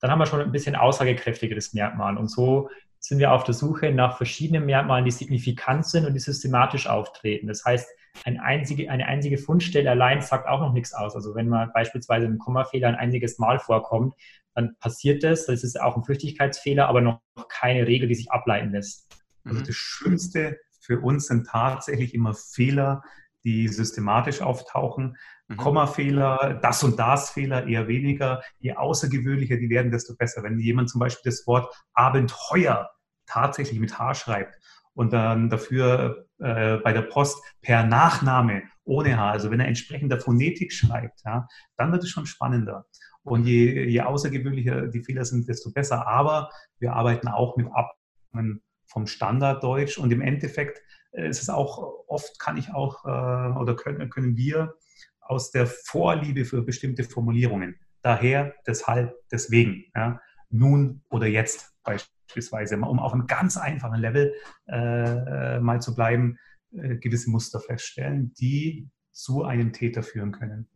dann 0.00 0.10
haben 0.10 0.18
wir 0.18 0.26
schon 0.26 0.40
ein 0.40 0.52
bisschen 0.52 0.76
aussagekräftigeres 0.76 1.72
Merkmal. 1.74 2.16
Und 2.16 2.28
so 2.28 2.70
sind 3.00 3.18
wir 3.18 3.32
auf 3.32 3.44
der 3.44 3.54
Suche 3.54 3.92
nach 3.92 4.16
verschiedenen 4.16 4.66
Merkmalen, 4.66 5.04
die 5.04 5.10
signifikant 5.10 5.86
sind 5.86 6.04
und 6.04 6.14
die 6.14 6.20
systematisch 6.20 6.86
auftreten. 6.86 7.46
Das 7.46 7.64
heißt, 7.64 7.88
ein 8.24 8.40
einzige, 8.40 8.90
eine 8.90 9.06
einzige 9.06 9.38
Fundstelle 9.38 9.90
allein 9.90 10.22
sagt 10.22 10.48
auch 10.48 10.60
noch 10.60 10.72
nichts 10.72 10.92
aus. 10.92 11.14
Also 11.14 11.34
wenn 11.34 11.48
man 11.48 11.70
beispielsweise 11.72 12.26
ein 12.26 12.38
Kommafehler 12.38 12.88
ein 12.88 12.96
einziges 12.96 13.38
Mal 13.38 13.58
vorkommt, 13.58 14.14
dann 14.54 14.76
passiert 14.80 15.22
das. 15.22 15.46
Das 15.46 15.62
ist 15.62 15.80
auch 15.80 15.96
ein 15.96 16.04
Flüchtigkeitsfehler, 16.04 16.88
aber 16.88 17.00
noch 17.00 17.20
keine 17.48 17.86
Regel, 17.86 18.08
die 18.08 18.16
sich 18.16 18.30
ableiten 18.32 18.72
lässt. 18.72 19.08
Also 19.44 19.62
das 19.62 19.74
Schönste 19.74 20.58
für 20.80 21.00
uns 21.00 21.26
sind 21.26 21.46
tatsächlich 21.46 22.14
immer 22.14 22.34
Fehler, 22.34 23.02
die 23.44 23.68
systematisch 23.68 24.42
auftauchen. 24.42 25.16
Mhm. 25.48 25.56
Kommafehler, 25.56 26.58
das 26.62 26.82
und 26.84 26.98
das 26.98 27.30
Fehler 27.30 27.66
eher 27.66 27.88
weniger. 27.88 28.42
Je 28.58 28.74
außergewöhnlicher 28.74 29.56
die 29.56 29.70
werden, 29.70 29.90
desto 29.90 30.16
besser. 30.16 30.42
Wenn 30.42 30.58
jemand 30.58 30.90
zum 30.90 31.00
Beispiel 31.00 31.30
das 31.30 31.46
Wort 31.46 31.72
Abenteuer 31.94 32.90
tatsächlich 33.26 33.78
mit 33.78 33.98
H 33.98 34.14
schreibt 34.14 34.58
und 34.94 35.12
dann 35.12 35.50
dafür 35.50 36.26
äh, 36.38 36.78
bei 36.78 36.92
der 36.92 37.02
Post 37.02 37.42
per 37.62 37.84
Nachname 37.84 38.62
ohne 38.84 39.18
H, 39.18 39.30
also 39.30 39.50
wenn 39.50 39.60
er 39.60 39.68
entsprechend 39.68 40.10
der 40.10 40.20
Phonetik 40.20 40.72
schreibt, 40.72 41.20
ja, 41.24 41.46
dann 41.76 41.92
wird 41.92 42.02
es 42.02 42.10
schon 42.10 42.26
spannender. 42.26 42.86
Und 43.22 43.44
je, 43.44 43.84
je 43.84 44.00
außergewöhnlicher 44.00 44.86
die 44.88 45.02
Fehler 45.02 45.24
sind, 45.24 45.48
desto 45.48 45.70
besser. 45.70 46.06
Aber 46.06 46.50
wir 46.78 46.94
arbeiten 46.94 47.28
auch 47.28 47.56
mit 47.56 47.66
Abweichungen 47.66 48.62
vom 48.86 49.06
Standarddeutsch 49.06 49.98
und 49.98 50.10
im 50.12 50.22
Endeffekt 50.22 50.80
ist 51.12 51.42
es 51.42 51.48
auch 51.48 52.04
oft, 52.06 52.38
kann 52.38 52.56
ich 52.56 52.70
auch 52.70 53.04
äh, 53.04 53.58
oder 53.58 53.74
können, 53.76 54.10
können 54.10 54.36
wir 54.36 54.74
aus 55.20 55.50
der 55.50 55.66
Vorliebe 55.66 56.44
für 56.44 56.62
bestimmte 56.62 57.04
Formulierungen. 57.04 57.76
Daher, 58.02 58.54
deshalb, 58.66 59.14
deswegen. 59.30 59.84
Ja. 59.94 60.20
Nun 60.50 61.02
oder 61.10 61.26
jetzt 61.26 61.74
beispielsweise, 61.82 62.76
um 62.78 62.98
auf 62.98 63.12
einem 63.12 63.26
ganz 63.26 63.56
einfachen 63.56 64.00
Level 64.00 64.32
äh, 64.66 65.60
mal 65.60 65.80
zu 65.80 65.94
bleiben, 65.94 66.38
äh, 66.72 66.96
gewisse 66.96 67.30
Muster 67.30 67.60
feststellen, 67.60 68.32
die 68.34 68.88
zu 69.12 69.44
einem 69.44 69.72
Täter 69.72 70.02
führen 70.02 70.32
können. 70.32 70.68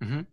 Mhm. 0.00 0.26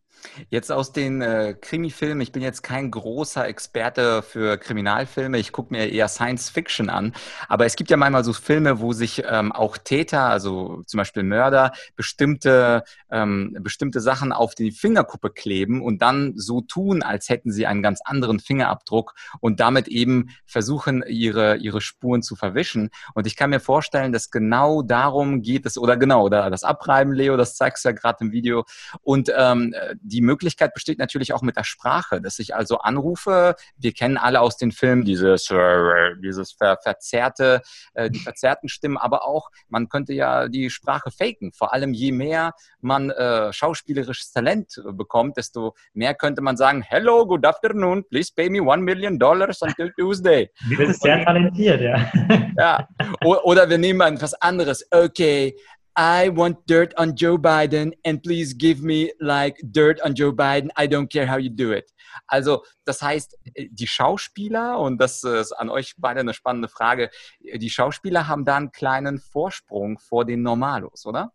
Jetzt 0.50 0.72
aus 0.72 0.94
den 0.94 1.22
äh, 1.22 1.56
Krimi-Filmen, 1.60 2.22
ich 2.22 2.32
bin 2.32 2.42
jetzt 2.42 2.62
kein 2.62 2.92
großer 2.92 3.48
Experte 3.48 4.22
für 4.22 4.58
Kriminalfilme, 4.58 5.38
ich 5.38 5.52
gucke 5.52 5.74
mir 5.74 5.90
eher 5.90 6.08
Science 6.08 6.50
Fiction 6.50 6.90
an, 6.90 7.14
aber 7.48 7.66
es 7.66 7.76
gibt 7.76 7.90
ja 7.90 7.98
manchmal 7.98 8.24
so 8.24 8.34
Filme, 8.34 8.80
wo 8.80 8.94
sich 8.94 9.24
ähm, 9.28 9.52
auch 9.52 9.78
Täter, 9.78 10.26
also 10.26 10.84
zum 10.86 11.00
Beispiel 11.00 11.24
Mörder, 11.24 11.72
bestimmte, 11.96 12.84
ähm, 13.10 13.58
bestimmte 13.62 14.00
Sachen 14.00 14.32
auf 14.32 14.54
die 14.54 14.72
Fingerkuppe 14.72 15.32
kleben 15.32 15.82
und 15.82 16.02
dann 16.02 16.34
so 16.38 16.62
tun, 16.62 17.02
als 17.02 17.30
hätten 17.30 17.52
sie 17.52 17.66
einen 17.66 17.82
ganz 17.82 18.02
anderen 18.02 18.40
Fingerabdruck 18.40 19.16
und 19.40 19.60
damit 19.60 19.88
eben 19.88 20.30
versuchen, 20.46 21.04
ihre, 21.08 21.58
ihre 21.58 21.82
Spuren 21.82 22.22
zu 22.22 22.36
verwischen. 22.36 22.90
Und 23.16 23.28
ich 23.28 23.36
kann 23.36 23.50
mir 23.50 23.60
vorstellen, 23.60 24.14
dass 24.14 24.30
genau 24.30 24.82
darum 24.82 25.42
geht 25.42 25.66
es, 25.66 25.78
oder 25.78 25.98
genau, 25.98 26.26
oder 26.26 26.50
das 26.50 26.64
Abreiben, 26.64 27.14
Leo, 27.14 27.38
das 27.38 27.56
zeigst 27.56 27.84
du 27.84 27.90
ja 27.90 27.94
gerade 27.94 28.24
im 28.26 28.32
Video. 28.32 28.66
Und 29.02 29.32
ähm, 29.52 29.76
die 30.02 30.22
Möglichkeit 30.22 30.74
besteht 30.74 31.00
natürlich 31.00 31.34
auch 31.34 31.42
mit 31.42 31.58
der 31.58 31.64
Sprache, 31.64 32.22
dass 32.22 32.40
ich 32.40 32.56
also 32.56 32.80
anrufe. 32.80 33.56
Wir 33.78 33.94
kennen 33.94 34.18
alle 34.18 34.42
aus 34.42 34.58
den 34.58 34.72
Filmen 34.72 35.04
dieses, 35.04 35.50
äh, 35.50 36.16
dieses 36.24 36.54
ver 36.54 36.78
verzerrte, 36.82 37.62
äh, 37.94 38.10
die 38.10 38.20
verzerrten 38.20 38.70
Stimmen, 38.70 38.98
aber 38.98 39.26
auch 39.26 39.50
man 39.70 39.90
könnte 39.90 40.14
ja 40.14 40.48
die 40.48 40.70
Sprache 40.70 41.12
faken. 41.12 41.52
Vor 41.54 41.74
allem 41.74 41.94
je 41.94 42.12
mehr 42.12 42.54
man 42.80 43.10
äh, 43.10 43.52
schauspielerisches 43.54 44.32
Talent 44.32 44.82
bekommt, 44.94 45.38
desto 45.38 45.76
mehr 45.94 46.14
könnte 46.16 46.42
man 46.42 46.58
sagen, 46.58 46.82
hello, 46.82 47.26
good 47.26 47.46
afternoon, 47.46 48.04
please 48.10 48.32
pay 48.36 48.50
me 48.50 48.62
one 48.62 48.82
million 48.82 49.20
dollars 49.20 49.62
until 49.62 49.92
Tuesday. 49.98 50.50
Du 50.70 50.78
bist 50.78 51.02
sehr 51.02 51.24
talentiert, 51.24 51.82
ja. 51.82 52.12
ja. 52.58 52.88
Oder 53.24 53.70
wir 53.70 53.78
nehmen 53.78 54.16
etwas 54.16 54.34
anderes. 54.36 54.86
Okay, 54.92 55.56
I 55.98 56.30
want 56.30 56.58
dirt 56.68 56.98
on 56.98 57.16
Joe 57.16 57.38
Biden 57.38 57.94
and 58.06 58.24
please 58.24 58.56
give 58.56 58.82
me 58.82 59.12
like 59.20 59.60
dirt 59.62 60.02
on 60.04 60.16
Joe 60.16 60.32
Biden. 60.32 60.70
I 60.78 60.88
don't 60.88 61.12
care 61.12 61.28
how 61.30 61.38
you 61.38 61.50
do 61.50 61.74
it. 61.74 61.92
Also, 62.28 62.64
das 62.86 63.02
heißt, 63.02 63.38
die 63.70 63.88
Schauspieler, 63.88 64.80
und 64.80 65.00
das 65.00 65.24
ist 65.24 65.52
an 65.52 65.70
euch 65.70 65.96
beide 65.98 66.22
eine 66.22 66.34
spannende 66.34 66.70
Frage, 66.70 67.10
die 67.42 67.70
Schauspieler 67.70 68.28
haben 68.28 68.46
da 68.46 68.58
einen 68.58 68.72
kleinen 68.72 69.20
Vorsprung 69.20 70.00
vor 70.00 70.26
den 70.26 70.42
Normalos, 70.42 71.06
oder? 71.06 71.32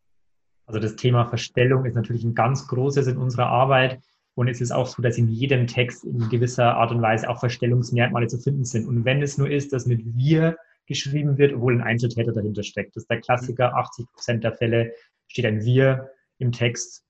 Also, 0.66 0.80
das 0.80 0.96
Thema 0.96 1.26
Verstellung 1.26 1.84
ist 1.84 1.94
natürlich 1.94 2.24
ein 2.24 2.34
ganz 2.34 2.66
großes 2.66 3.06
in 3.06 3.18
unserer 3.18 3.46
Arbeit. 3.46 4.00
Und 4.34 4.48
es 4.48 4.60
ist 4.60 4.70
auch 4.70 4.86
so, 4.86 5.00
dass 5.00 5.16
in 5.16 5.28
jedem 5.28 5.66
Text 5.66 6.04
in 6.04 6.28
gewisser 6.28 6.74
Art 6.74 6.90
und 6.90 7.00
Weise 7.00 7.28
auch 7.30 7.40
Verstellungsmerkmale 7.40 8.26
zu 8.26 8.38
finden 8.38 8.64
sind. 8.64 8.86
Und 8.86 9.06
wenn 9.06 9.22
es 9.22 9.38
nur 9.38 9.50
ist, 9.50 9.72
dass 9.72 9.86
mit 9.86 10.02
wir 10.14 10.58
geschrieben 10.86 11.38
wird, 11.38 11.54
obwohl 11.54 11.74
ein 11.74 11.82
Einzeltäter 11.82 12.32
dahinter 12.32 12.62
steckt. 12.62 12.96
Das 12.96 13.04
ist 13.04 13.10
der 13.10 13.20
Klassiker. 13.20 13.74
80 13.74 14.06
Prozent 14.12 14.44
der 14.44 14.52
Fälle 14.52 14.92
steht 15.28 15.46
ein 15.46 15.64
Wir 15.64 16.10
im 16.38 16.52
Text, 16.52 17.04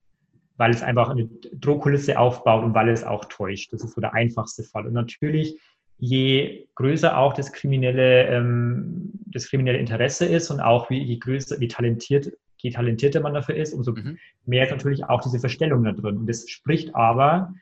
weil 0.57 0.71
es 0.71 0.83
einfach 0.83 1.11
eine 1.11 1.29
Drohkulisse 1.55 2.19
aufbaut 2.19 2.65
und 2.65 2.75
weil 2.75 2.89
es 2.89 3.05
auch 3.05 3.25
täuscht. 3.27 3.73
Das 3.73 3.85
ist 3.85 3.95
so 3.95 4.01
der 4.01 4.15
einfachste 4.15 4.63
Fall. 4.63 4.87
Und 4.87 4.95
natürlich, 4.95 5.59
je 5.99 6.67
größer 6.75 7.17
auch 7.17 7.35
das 7.35 7.53
kriminelle, 7.53 8.27
ähm, 8.27 9.13
das 9.27 9.49
kriminelle 9.49 9.79
Interesse 9.79 10.27
ist 10.27 10.51
und 10.51 10.61
auch 10.61 10.91
wie, 10.91 11.03
je 11.03 11.19
größer, 11.19 11.61
wie 11.61 11.69
talentiert, 11.69 12.33
je 12.59 12.71
talentierter 12.71 13.21
man 13.21 13.35
dafür 13.35 13.57
ist, 13.57 13.75
umso 13.75 13.93
mhm. 13.93 14.19
mehr 14.47 14.65
ist 14.65 14.71
natürlich 14.71 15.05
auch 15.05 15.21
diese 15.21 15.39
Verstellung 15.39 15.85
da 15.85 15.93
drin. 15.93 16.17
Und 16.17 16.27
das 16.27 16.49
spricht 16.49 16.95
aber 16.95 17.55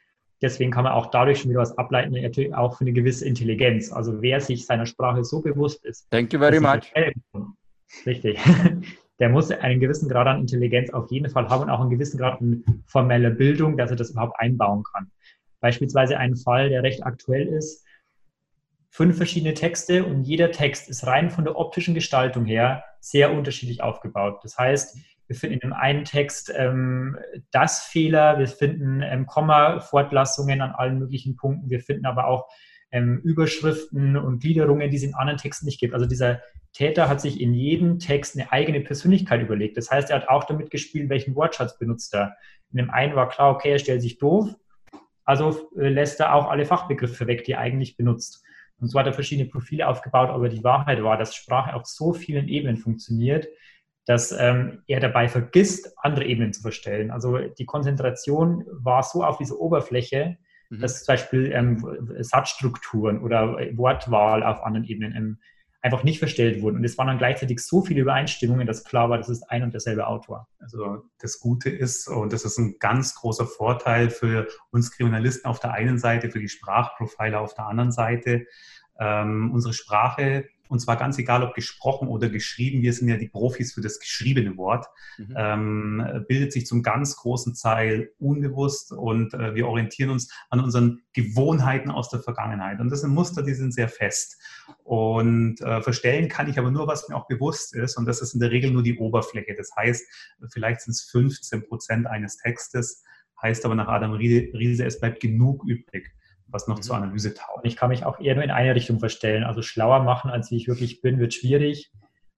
Deswegen 0.45 0.71
kann 0.71 0.85
man 0.85 0.93
auch 0.93 1.07
dadurch 1.07 1.41
schon 1.41 1.51
wieder 1.51 1.61
was 1.61 1.79
ableiten, 1.79 2.13
natürlich 2.13 2.55
auch 2.55 2.77
für 2.77 2.83
eine 2.83 2.93
gewisse 2.93 3.27
Intelligenz. 3.27 3.91
Also 3.91 4.21
wer 4.21 4.43
sich 4.43 4.67
seiner 4.67 4.85
Sprache 4.85 5.25
so 5.25 5.41
bewusst 5.41 5.83
ist. 5.87 6.07
Thank 6.11 6.35
you 6.35 6.39
very 6.39 6.61
much. 6.61 6.93
Richtig. 8.05 8.39
Der 9.19 9.31
muss 9.31 9.51
einen 9.51 9.81
gewissen 9.81 10.07
Grad 10.07 10.27
an 10.27 10.41
Intelligenz 10.41 10.91
auf 10.91 11.11
jeden 11.11 11.31
Fall 11.31 11.49
haben 11.49 11.63
und 11.63 11.71
auch 11.71 11.81
einen 11.81 11.89
gewissen 11.89 12.19
Grad 12.19 12.43
an 12.43 12.63
formeller 12.85 13.31
Bildung, 13.31 13.79
dass 13.79 13.89
er 13.89 13.97
das 13.97 14.11
überhaupt 14.11 14.39
einbauen 14.39 14.83
kann. 14.93 15.11
Beispielsweise 15.61 16.19
ein 16.19 16.37
Fall, 16.37 16.69
der 16.69 16.83
recht 16.83 17.07
aktuell 17.07 17.47
ist. 17.47 17.87
Fünf 18.91 19.17
verschiedene 19.17 19.55
Texte 19.55 20.05
und 20.05 20.25
jeder 20.25 20.51
Text 20.51 20.91
ist 20.91 21.07
rein 21.07 21.31
von 21.31 21.45
der 21.45 21.57
optischen 21.57 21.95
Gestaltung 21.95 22.45
her 22.45 22.85
sehr 23.01 23.33
unterschiedlich 23.33 23.83
aufgebaut. 23.83 24.41
Das 24.43 24.59
heißt, 24.59 24.99
wir 25.27 25.37
finden 25.37 25.55
in 25.55 25.61
dem 25.61 25.73
einen 25.73 26.05
Text 26.05 26.53
ähm, 26.55 27.19
das 27.51 27.83
Fehler, 27.83 28.39
wir 28.39 28.49
finden 28.49 29.03
ähm, 29.03 29.27
Komma-Fortlassungen 29.27 30.61
an 30.61 30.73
allen 30.73 30.99
möglichen 30.99 31.37
Punkten, 31.37 31.71
wir 31.71 31.81
finden 31.81 32.07
aber 32.07 32.27
auch 32.27 32.49
ähm, 32.93 33.21
Überschriften 33.25 34.17
und 34.17 34.41
Gliederungen, 34.41 34.91
die 34.91 34.97
es 34.97 35.03
in 35.03 35.15
anderen 35.15 35.39
Texten 35.39 35.67
nicht 35.67 35.81
gibt. 35.81 35.95
Also 35.95 36.07
dieser 36.07 36.41
Täter 36.73 37.09
hat 37.09 37.21
sich 37.21 37.41
in 37.41 37.55
jedem 37.55 37.99
Text 37.99 38.37
eine 38.37 38.53
eigene 38.53 38.81
Persönlichkeit 38.81 39.43
überlegt. 39.43 39.77
Das 39.77 39.91
heißt, 39.91 40.11
er 40.11 40.17
hat 40.17 40.29
auch 40.29 40.45
damit 40.45 40.71
gespielt, 40.71 41.09
welchen 41.09 41.35
Wortschatz 41.35 41.79
benutzt 41.79 42.15
er. 42.15 42.37
In 42.71 42.79
dem 42.79 42.91
einen 42.91 43.17
war 43.17 43.29
klar, 43.29 43.51
okay, 43.51 43.73
er 43.73 43.79
stellt 43.79 44.03
sich 44.03 44.19
doof, 44.19 44.55
also 45.25 45.71
äh, 45.77 45.89
lässt 45.89 46.21
er 46.21 46.35
auch 46.35 46.51
alle 46.51 46.67
Fachbegriffe 46.67 47.27
weg, 47.27 47.45
die 47.45 47.53
er 47.53 47.61
eigentlich 47.61 47.97
benutzt. 47.97 48.45
Und 48.79 48.89
so 48.89 48.99
hat 48.99 49.07
er 49.07 49.13
verschiedene 49.13 49.49
Profile 49.49 49.89
aufgebaut, 49.89 50.31
aber 50.31 50.49
die 50.49 50.65
Wahrheit 50.65 51.03
war, 51.03 51.17
dass 51.17 51.35
Sprache 51.35 51.75
auf 51.75 51.87
so 51.87 52.13
vielen 52.13 52.49
Ebenen 52.49 52.77
funktioniert, 52.77 53.49
dass 54.07 54.33
ähm, 54.33 54.83
er 54.87 55.01
dabei 55.01 55.29
vergisst, 55.29 55.93
andere 55.99 56.27
Ebenen 56.27 56.53
zu 56.53 56.63
verstellen. 56.63 57.11
Also 57.11 57.39
die 57.39 57.65
Konzentration 57.65 58.65
war 58.71 59.03
so 59.03 59.25
auf 59.25 59.39
dieser 59.39 59.59
Oberfläche, 59.59 60.37
mhm. 60.69 60.81
dass 60.81 61.05
zum 61.05 61.13
Beispiel 61.13 61.53
ähm, 61.53 62.07
Satzstrukturen 62.21 63.23
oder 63.23 63.59
Wortwahl 63.77 64.43
auf 64.43 64.63
anderen 64.63 64.87
Ebenen 64.87 65.17
ähm, 65.17 65.39
einfach 65.85 66.03
nicht 66.03 66.19
verstellt 66.19 66.63
wurden. 66.63 66.77
Und 66.77 66.85
es 66.85 66.97
waren 66.97 67.09
dann 67.09 67.19
gleichzeitig 67.19 67.61
so 67.61 67.83
viele 67.83 68.01
Übereinstimmungen, 68.01 68.67
dass 68.67 68.85
klar 68.85 69.11
war, 69.11 69.19
das 69.19 69.29
ist 69.29 69.43
ein 69.51 69.63
und 69.63 69.75
derselbe 69.75 70.07
Autor. 70.07 70.49
Also 70.59 71.03
das 71.21 71.41
Gute 71.41 71.69
ist, 71.69 72.09
und 72.09 72.33
das 72.33 72.47
ist 72.47 72.59
ein 72.59 72.77
ganz 72.79 73.15
großer 73.15 73.47
Vorteil 73.47 74.09
für 74.09 74.49
uns 74.71 74.91
Kriminalisten 74.91 75.47
auf 75.47 75.61
der 75.61 75.73
einen 75.73 75.99
Seite, 75.99 76.31
für 76.31 76.41
die 76.41 76.49
Sprachprofiler 76.49 77.39
auf 77.39 77.53
der 77.53 77.67
anderen 77.67 77.93
Seite, 77.93 78.47
ähm, 78.99 79.51
unsere 79.53 79.75
Sprache 79.75 80.49
und 80.69 80.81
zwar 80.81 80.97
ganz 80.97 81.19
egal, 81.19 81.43
ob 81.43 81.55
gesprochen 81.55 82.09
oder 82.09 82.29
geschrieben, 82.29 82.83
wir 82.83 82.93
sind 82.93 83.09
ja 83.09 83.17
die 83.17 83.29
Profis 83.29 83.75
für 83.75 83.81
das 83.81 83.99
geschriebene 83.99 84.57
Wort, 84.57 84.87
mhm. 85.19 85.35
ähm, 85.37 86.25
bildet 86.27 86.53
sich 86.53 86.67
zum 86.67 86.83
ganz 86.83 87.17
großen 87.17 87.55
Teil 87.55 88.11
unbewusst 88.19 88.93
und 88.93 89.35
äh, 89.35 89.55
wir 89.55 89.69
orientieren 89.69 90.11
uns 90.11 90.33
an 90.51 90.61
unseren 90.61 91.03
Gewohnheiten 91.13 91.91
aus 91.91 92.09
der 92.09 92.21
Vergangenheit. 92.21 92.81
Und 92.81 92.91
das 92.91 93.03
sind 93.03 93.15
Muster, 93.15 93.43
die 93.43 93.55
sind 93.55 93.73
sehr 93.73 93.89
fest. 93.89 94.41
Und 94.83 95.61
äh, 95.61 95.83
verstellen 95.83 96.29
kann 96.29 96.49
ich 96.49 96.59
aber 96.59 96.71
nur, 96.71 96.87
was 96.87 97.09
mir 97.09 97.17
auch 97.17 97.27
bewusst 97.27 97.75
ist. 97.75 97.97
Und 97.97 98.07
das 98.07 98.23
ist 98.23 98.35
in 98.35 98.41
der 98.41 98.51
Regel 98.51 98.71
nur 98.71 98.83
die 98.83 98.99
Oberfläche. 98.99 99.55
Das 99.55 99.71
heißt, 99.77 100.05
vielleicht 100.51 100.81
sind 100.81 100.93
es 100.93 101.03
15 101.03 101.69
Prozent 101.69 102.07
eines 102.07 102.39
Textes, 102.39 103.03
heißt 103.43 103.65
aber 103.65 103.75
nach 103.75 103.89
Adam 103.89 104.13
Riese, 104.13 104.85
es 104.85 104.99
bleibt 104.99 105.21
genug 105.21 105.65
übrig 105.67 106.11
was 106.55 106.69
noch 106.69 106.77
mhm. 106.77 106.83
zur 106.83 106.97
Analyse 106.97 107.35
taugt. 107.35 107.67
Ich 107.67 107.77
kann 107.77 107.91
mich 107.91 108.07
auch 108.07 108.19
eher 108.21 108.35
nur 108.35 108.45
in 108.45 108.51
eine 108.51 108.75
Richtung 108.75 109.01
verstellen. 109.01 109.45
Also 109.45 109.61
schlauer 109.61 110.03
machen, 110.03 110.31
als 110.31 110.51
wie 110.51 110.57
ich 110.57 110.69
wirklich 110.69 111.03
bin, 111.03 111.19
wird 111.19 111.35
schwierig. 111.35 111.93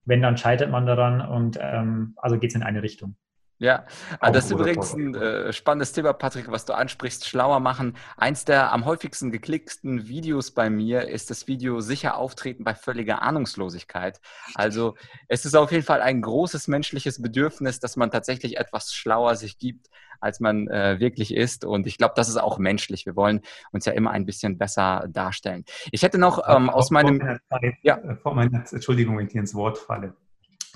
wenn, 0.05 0.23
dann 0.23 0.37
scheitert 0.37 0.71
man 0.71 0.87
daran 0.87 1.21
und 1.21 1.59
ähm, 1.61 2.15
also 2.17 2.39
geht 2.39 2.51
es 2.51 2.57
in 2.57 2.63
eine 2.63 2.83
Richtung. 2.83 3.17
Ja, 3.59 3.87
ah, 4.21 4.31
das 4.31 4.47
ist 4.47 4.51
übrigens 4.51 4.93
ein 4.93 5.15
äh, 5.15 5.51
spannendes 5.51 5.93
Thema, 5.93 6.13
Patrick, 6.13 6.51
was 6.51 6.67
du 6.67 6.75
ansprichst, 6.75 7.27
schlauer 7.27 7.59
machen. 7.59 7.97
Eins 8.19 8.45
der 8.45 8.71
am 8.71 8.85
häufigsten 8.85 9.33
geklicksten 9.33 10.09
Videos 10.09 10.51
bei 10.51 10.69
mir 10.69 11.09
ist 11.09 11.31
das 11.31 11.49
Video 11.49 11.81
sicher 11.81 12.19
auftreten 12.19 12.65
bei 12.65 12.75
völliger 12.75 13.23
Ahnungslosigkeit. 13.23 14.21
Also 14.55 14.95
es 15.29 15.47
ist 15.47 15.55
auf 15.55 15.73
jeden 15.73 15.85
Fall 15.85 16.03
ein 16.03 16.21
großes 16.21 16.69
menschliches 16.69 17.23
Bedürfnis, 17.23 17.81
dass 17.81 17.97
man 17.97 18.11
tatsächlich 18.11 18.59
etwas 18.59 18.93
schlauer 18.93 19.37
sich 19.37 19.57
gibt, 19.57 19.89
als 20.21 20.39
man 20.39 20.69
äh, 20.69 21.01
wirklich 21.01 21.35
ist. 21.35 21.65
Und 21.65 21.87
ich 21.87 21.97
glaube, 21.97 22.13
das 22.15 22.29
ist 22.29 22.37
auch 22.37 22.59
menschlich. 22.59 23.07
Wir 23.07 23.17
wollen 23.17 23.41
uns 23.73 23.87
ja 23.87 23.93
immer 23.93 24.11
ein 24.11 24.27
bisschen 24.27 24.59
besser 24.59 25.07
darstellen. 25.09 25.65
Ich 25.93 26.03
hätte 26.03 26.19
noch 26.19 26.47
ähm, 26.47 26.69
aus 26.69 26.91
meinem... 26.91 27.21
Vor 27.21 27.27
meiner 27.27 27.41
Zeit, 27.49 27.75
ja. 27.81 27.97
Äh, 27.97 28.17
vor 28.17 28.35
meiner, 28.35 28.65
Entschuldigung, 28.71 29.17
wenn 29.17 29.27
ich 29.27 29.33
hier 29.33 29.41
ins 29.41 29.55
Wort 29.55 29.79
falle 29.79 30.15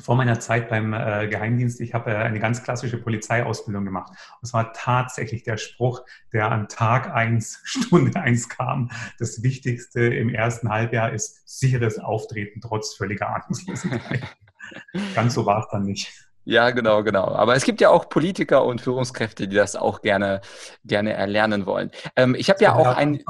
vor 0.01 0.17
meiner 0.17 0.41
Zeit 0.41 0.69
beim 0.69 0.93
äh, 0.93 1.29
Geheimdienst, 1.29 1.81
ich 1.81 1.95
habe 1.95 2.11
äh, 2.11 2.17
eine 2.17 2.41
ganz 2.41 2.63
klassische 2.63 2.99
Polizeiausbildung 2.99 3.85
gemacht. 3.85 4.11
Und 4.11 4.47
es 4.47 4.53
war 4.53 4.73
tatsächlich 4.73 5.43
der 5.43 5.57
Spruch, 5.57 6.03
der 6.33 6.51
an 6.51 6.69
Tag 6.69 7.13
eins, 7.13 7.61
Stunde 7.65 8.19
eins 8.21 8.49
kam. 8.49 8.91
Das 9.19 9.43
Wichtigste 9.43 10.01
im 10.01 10.29
ersten 10.29 10.69
Halbjahr 10.69 11.13
ist 11.13 11.49
sicheres 11.49 11.99
Auftreten 11.99 12.61
trotz 12.61 12.95
völliger 12.95 13.29
Ahnungslosigkeit. 13.35 14.23
ganz 15.15 15.35
so 15.35 15.47
war 15.47 15.61
es 15.61 15.69
dann 15.71 15.83
nicht. 15.83 16.13
Ja, 16.45 16.71
genau, 16.71 17.03
genau. 17.05 17.27
Aber 17.27 17.55
es 17.55 17.65
gibt 17.65 17.81
ja 17.81 17.91
auch 17.91 18.09
Politiker 18.09 18.65
und 18.65 18.81
Führungskräfte, 18.81 19.47
die 19.47 19.57
das 19.57 19.77
auch 19.77 20.01
gerne, 20.01 20.41
gerne 20.85 21.13
erlernen 21.13 21.67
wollen. 21.67 21.91
Ähm, 22.17 22.35
ich 22.35 22.49
habe 22.49 22.63
ja 22.65 22.75
auch 22.75 22.97
ein. 22.97 23.23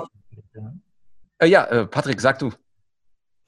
Äh, 1.39 1.47
ja, 1.47 1.65
äh, 1.65 1.87
Patrick, 1.87 2.21
sag 2.21 2.39
du 2.39 2.53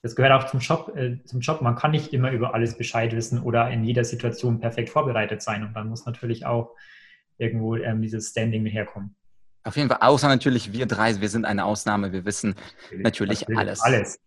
das 0.03 0.17
gehört 0.17 0.33
auch 0.33 0.51
zum 0.51 0.61
Job, 0.61 0.93
äh, 0.97 1.23
zum 1.25 1.41
Job. 1.41 1.63
Man 1.63 1.77
kann 1.77 1.93
nicht 1.93 2.13
immer 2.13 2.33
über 2.33 2.55
alles 2.55 2.77
Bescheid 2.77 3.15
wissen 3.15 3.41
oder 3.41 3.71
in 3.71 3.85
jeder 3.85 4.05
Situation 4.05 4.59
perfekt 4.59 4.91
vorbereitet 4.91 5.43
sein. 5.43 5.63
Und 5.63 5.75
dann 5.75 5.89
muss 5.89 6.05
natürlich 6.07 6.45
auch 6.45 6.75
irgendwo 7.39 7.77
ähm, 7.77 8.03
dieses 8.03 8.31
Standing 8.31 8.67
herkommen. 8.67 9.15
Auf 9.63 9.77
jeden 9.77 9.89
Fall, 9.89 9.99
außer 10.01 10.27
natürlich 10.27 10.73
wir 10.73 10.87
drei, 10.87 11.21
wir 11.21 11.29
sind 11.29 11.45
eine 11.45 11.65
Ausnahme, 11.65 12.13
wir 12.13 12.25
wissen 12.25 12.57
natürlich, 12.91 13.41
natürlich 13.43 13.59
alles. 13.59 13.81
Alles. 13.81 14.21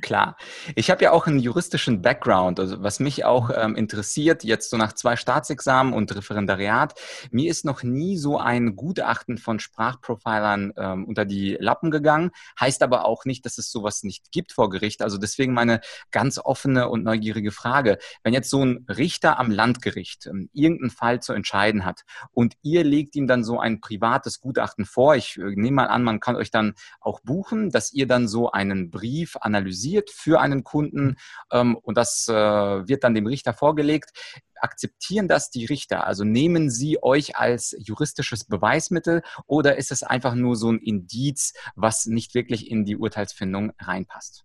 Klar. 0.00 0.36
Ich 0.74 0.90
habe 0.90 1.04
ja 1.04 1.10
auch 1.10 1.26
einen 1.26 1.38
juristischen 1.38 2.02
Background, 2.02 2.58
also 2.58 2.82
was 2.82 3.00
mich 3.00 3.24
auch 3.24 3.50
ähm, 3.54 3.76
interessiert, 3.76 4.44
jetzt 4.44 4.70
so 4.70 4.76
nach 4.76 4.92
zwei 4.94 5.16
Staatsexamen 5.16 5.92
und 5.92 6.14
Referendariat. 6.14 6.94
Mir 7.30 7.50
ist 7.50 7.64
noch 7.64 7.82
nie 7.82 8.16
so 8.16 8.38
ein 8.38 8.76
Gutachten 8.76 9.38
von 9.38 9.58
Sprachprofilern 9.60 10.72
ähm, 10.76 11.04
unter 11.04 11.24
die 11.24 11.56
Lappen 11.60 11.90
gegangen. 11.90 12.30
Heißt 12.58 12.82
aber 12.82 13.04
auch 13.04 13.24
nicht, 13.24 13.44
dass 13.44 13.58
es 13.58 13.70
sowas 13.70 14.02
nicht 14.02 14.32
gibt 14.32 14.52
vor 14.52 14.70
Gericht. 14.70 15.02
Also 15.02 15.18
deswegen 15.18 15.52
meine 15.52 15.80
ganz 16.10 16.38
offene 16.38 16.88
und 16.88 17.04
neugierige 17.04 17.50
Frage. 17.50 17.98
Wenn 18.22 18.32
jetzt 18.32 18.50
so 18.50 18.64
ein 18.64 18.86
Richter 18.88 19.38
am 19.38 19.50
Landgericht 19.50 20.26
ähm, 20.26 20.48
irgendeinen 20.52 20.90
Fall 20.90 21.20
zu 21.20 21.32
entscheiden 21.32 21.84
hat 21.84 22.02
und 22.32 22.54
ihr 22.62 22.84
legt 22.84 23.16
ihm 23.16 23.26
dann 23.26 23.44
so 23.44 23.58
ein 23.58 23.80
privates 23.80 24.40
Gutachten 24.40 24.84
vor, 24.84 25.16
ich 25.16 25.38
äh, 25.38 25.54
nehme 25.54 25.72
mal 25.72 25.88
an, 25.88 26.02
man 26.02 26.20
kann 26.20 26.36
euch 26.36 26.50
dann 26.50 26.74
auch 27.00 27.20
buchen, 27.20 27.70
dass 27.70 27.92
ihr 27.92 28.06
dann 28.06 28.28
so 28.28 28.50
einen 28.50 28.90
Brief 28.90 29.36
analysiert 29.40 29.81
analysiert 29.82 30.10
für 30.10 30.40
einen 30.40 30.64
Kunden 30.64 31.16
ähm, 31.50 31.76
und 31.76 31.96
das 31.96 32.26
äh, 32.28 32.34
wird 32.34 33.04
dann 33.04 33.14
dem 33.14 33.26
Richter 33.26 33.52
vorgelegt. 33.52 34.10
Akzeptieren 34.60 35.28
das 35.28 35.50
die 35.50 35.66
Richter? 35.66 36.06
Also 36.06 36.24
nehmen 36.24 36.70
sie 36.70 37.02
euch 37.02 37.36
als 37.36 37.74
juristisches 37.78 38.44
Beweismittel 38.44 39.22
oder 39.46 39.76
ist 39.76 39.90
es 39.90 40.02
einfach 40.02 40.34
nur 40.34 40.56
so 40.56 40.70
ein 40.70 40.78
Indiz, 40.78 41.52
was 41.74 42.06
nicht 42.06 42.34
wirklich 42.34 42.70
in 42.70 42.84
die 42.84 42.96
Urteilsfindung 42.96 43.72
reinpasst? 43.78 44.44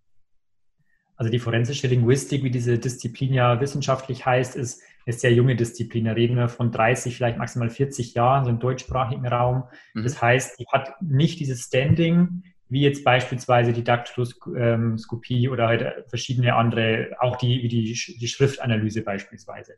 Also 1.15 1.31
die 1.31 1.39
forensische 1.39 1.87
Linguistik, 1.87 2.43
wie 2.43 2.51
diese 2.51 2.77
Disziplin 2.77 3.33
ja 3.33 3.59
wissenschaftlich 3.59 4.25
heißt, 4.25 4.55
ist 4.55 4.81
eine 5.05 5.15
sehr 5.15 5.33
junge 5.33 5.55
Disziplin. 5.55 6.05
Da 6.05 6.11
reden 6.11 6.35
wir 6.35 6.47
von 6.47 6.71
30, 6.71 7.15
vielleicht 7.15 7.39
maximal 7.39 7.71
40 7.71 8.13
Jahren, 8.13 8.45
so 8.45 8.51
im 8.51 8.59
deutschsprachigen 8.59 9.25
Raum. 9.25 9.63
Mhm. 9.95 10.03
Das 10.03 10.21
heißt, 10.21 10.59
die 10.59 10.65
hat 10.71 11.01
nicht 11.01 11.39
dieses 11.39 11.61
Standing, 11.61 12.43
wie 12.69 12.81
jetzt 12.81 13.03
beispielsweise 13.03 13.73
die 13.73 13.83
Daktyloskopie 13.83 15.49
oder 15.49 15.67
halt 15.67 16.09
verschiedene 16.09 16.55
andere, 16.55 17.15
auch 17.19 17.37
die, 17.37 17.63
wie 17.63 17.67
die, 17.67 17.83
die 17.93 18.27
Schriftanalyse 18.27 19.03
beispielsweise. 19.03 19.75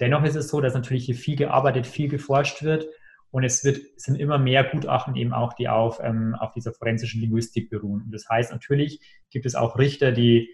Dennoch 0.00 0.24
ist 0.24 0.36
es 0.36 0.48
so, 0.48 0.60
dass 0.60 0.74
natürlich 0.74 1.04
hier 1.04 1.14
viel 1.14 1.36
gearbeitet, 1.36 1.86
viel 1.86 2.08
geforscht 2.08 2.62
wird 2.62 2.86
und 3.30 3.44
es 3.44 3.64
wird, 3.64 3.80
sind 3.96 4.18
immer 4.18 4.38
mehr 4.38 4.64
Gutachten 4.64 5.16
eben 5.16 5.32
auch, 5.32 5.52
die 5.52 5.68
auf, 5.68 6.00
ähm, 6.02 6.34
auf 6.34 6.52
dieser 6.52 6.72
forensischen 6.72 7.20
Linguistik 7.20 7.70
beruhen. 7.70 8.02
Und 8.02 8.10
das 8.12 8.28
heißt, 8.28 8.52
natürlich 8.52 9.00
gibt 9.30 9.46
es 9.46 9.54
auch 9.54 9.78
Richter, 9.78 10.12
die 10.12 10.50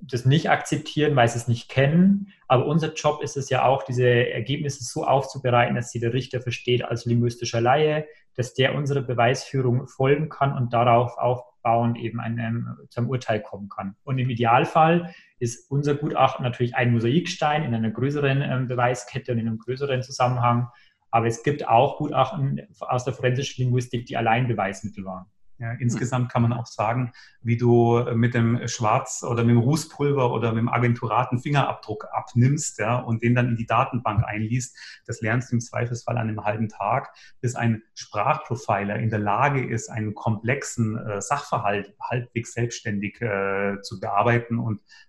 das 0.00 0.24
nicht 0.24 0.50
akzeptieren, 0.50 1.16
weil 1.16 1.28
sie 1.28 1.38
es 1.38 1.48
nicht 1.48 1.68
kennen. 1.68 2.32
Aber 2.46 2.66
unser 2.66 2.92
Job 2.94 3.22
ist 3.22 3.36
es 3.36 3.50
ja 3.50 3.64
auch, 3.64 3.82
diese 3.82 4.06
Ergebnisse 4.06 4.84
so 4.84 5.04
aufzubereiten, 5.04 5.74
dass 5.74 5.90
sie 5.90 6.00
der 6.00 6.12
Richter 6.12 6.40
versteht 6.40 6.84
als 6.84 7.04
linguistischer 7.04 7.60
Laie, 7.60 8.06
dass 8.34 8.54
der 8.54 8.74
unserer 8.74 9.02
Beweisführung 9.02 9.88
folgen 9.88 10.28
kann 10.28 10.56
und 10.56 10.72
darauf 10.72 11.18
aufbauend 11.18 11.98
eben 11.98 12.20
einem, 12.20 12.76
zum 12.88 13.08
Urteil 13.08 13.40
kommen 13.40 13.68
kann. 13.68 13.96
Und 14.04 14.18
im 14.18 14.30
Idealfall 14.30 15.12
ist 15.38 15.70
unser 15.70 15.94
Gutachten 15.94 16.44
natürlich 16.44 16.76
ein 16.76 16.92
Mosaikstein 16.92 17.64
in 17.64 17.74
einer 17.74 17.90
größeren 17.90 18.42
ähm, 18.42 18.68
Beweiskette 18.68 19.32
und 19.32 19.38
in 19.38 19.48
einem 19.48 19.58
größeren 19.58 20.02
Zusammenhang. 20.02 20.68
Aber 21.10 21.26
es 21.26 21.42
gibt 21.42 21.66
auch 21.66 21.98
Gutachten 21.98 22.60
aus 22.80 23.04
der 23.04 23.14
forensischen 23.14 23.62
Linguistik, 23.62 24.06
die 24.06 24.16
allein 24.16 24.46
Beweismittel 24.46 25.04
waren. 25.04 25.26
Ja, 25.60 25.72
insgesamt 25.72 26.30
kann 26.30 26.42
man 26.42 26.52
auch 26.52 26.66
sagen, 26.66 27.12
wie 27.40 27.56
du 27.56 28.04
mit 28.14 28.34
dem 28.34 28.68
Schwarz- 28.68 29.24
oder 29.24 29.42
mit 29.42 29.56
dem 29.56 29.58
Rußpulver 29.58 30.32
oder 30.32 30.52
mit 30.52 30.60
dem 30.60 30.68
Agenturaten 30.68 31.40
Fingerabdruck 31.40 32.06
abnimmst 32.12 32.78
ja, 32.78 32.98
und 32.98 33.24
den 33.24 33.34
dann 33.34 33.48
in 33.48 33.56
die 33.56 33.66
Datenbank 33.66 34.24
einliest. 34.24 34.76
Das 35.06 35.20
lernst 35.20 35.50
du 35.50 35.56
im 35.56 35.60
Zweifelsfall 35.60 36.16
an 36.16 36.28
einem 36.28 36.44
halben 36.44 36.68
Tag, 36.68 37.12
bis 37.40 37.56
ein 37.56 37.82
Sprachprofiler 37.94 39.00
in 39.00 39.10
der 39.10 39.18
Lage 39.18 39.66
ist, 39.66 39.88
einen 39.88 40.14
komplexen 40.14 40.96
äh, 40.96 41.20
Sachverhalt 41.20 41.92
halbwegs 42.00 42.52
selbstständig 42.52 43.20
äh, 43.20 43.80
zu 43.82 43.98
bearbeiten 43.98 44.60
und 44.60 44.80
äh, 44.80 44.82
äh 44.82 45.07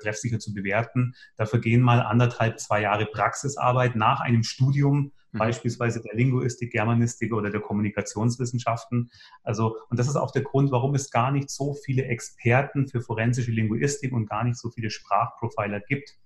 treffsicher 0.00 0.38
zu 0.38 0.52
bewerten. 0.52 1.14
Dafür 1.36 1.60
gehen 1.60 1.80
mal 1.80 2.00
anderthalb, 2.00 2.58
zwei 2.58 2.82
Jahre 2.82 3.06
Praxisarbeit 3.06 3.94
nach 3.94 4.20
einem 4.20 4.42
Studium 4.42 5.12
mhm. 5.36 5.38
beispielsweise 5.38 6.00
der 6.02 6.14
Linguistik, 6.14 6.72
Germanistik 6.72 7.32
oder 7.32 7.50
der 7.50 7.60
Kommunikationswissenschaften. 7.60 9.10
Also, 9.42 9.76
und 9.88 9.98
das 9.98 10.08
ist 10.08 10.16
auch 10.16 10.32
der 10.32 10.42
Grund, 10.42 10.70
warum 10.72 10.94
es 10.94 11.10
gar 11.10 11.30
nicht 11.30 11.50
so 11.50 11.74
viele 11.84 12.04
Experten 12.06 12.88
für 12.88 13.00
forensische 13.00 13.52
Linguistik 13.52 14.12
und 14.12 14.28
gar 14.28 14.44
nicht 14.44 14.58
so 14.58 14.70
viele 14.70 14.90
Sprachprofiler 14.90 15.80
gibt. 15.80 16.16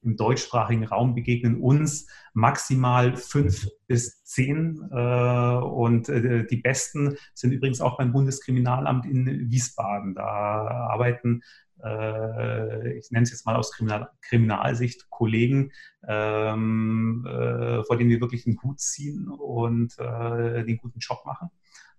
Im 0.00 0.16
deutschsprachigen 0.16 0.84
Raum 0.84 1.14
begegnen 1.14 1.60
uns 1.60 2.08
maximal 2.32 3.16
fünf 3.16 3.68
bis 3.88 4.22
zehn 4.24 4.88
äh, 4.92 5.56
und 5.56 6.08
äh, 6.08 6.46
die 6.46 6.58
besten 6.58 7.16
sind 7.34 7.52
übrigens 7.52 7.80
auch 7.80 7.98
beim 7.98 8.12
Bundeskriminalamt 8.12 9.06
in 9.06 9.50
Wiesbaden. 9.50 10.14
Da 10.14 10.22
arbeiten 10.22 11.40
äh, 11.40 11.67
ich 11.78 13.10
nenne 13.10 13.22
es 13.22 13.30
jetzt 13.30 13.46
mal 13.46 13.56
aus 13.56 13.72
Kriminal 13.72 14.10
Kriminalsicht, 14.22 15.08
Kollegen, 15.10 15.72
ähm, 16.06 17.24
äh, 17.26 17.84
vor 17.84 17.96
denen 17.96 18.10
wir 18.10 18.20
wirklich 18.20 18.46
einen 18.46 18.60
Hut 18.62 18.80
ziehen 18.80 19.28
und 19.28 19.98
äh, 19.98 20.64
den 20.64 20.78
guten 20.78 20.98
Job 20.98 21.24
machen. 21.24 21.50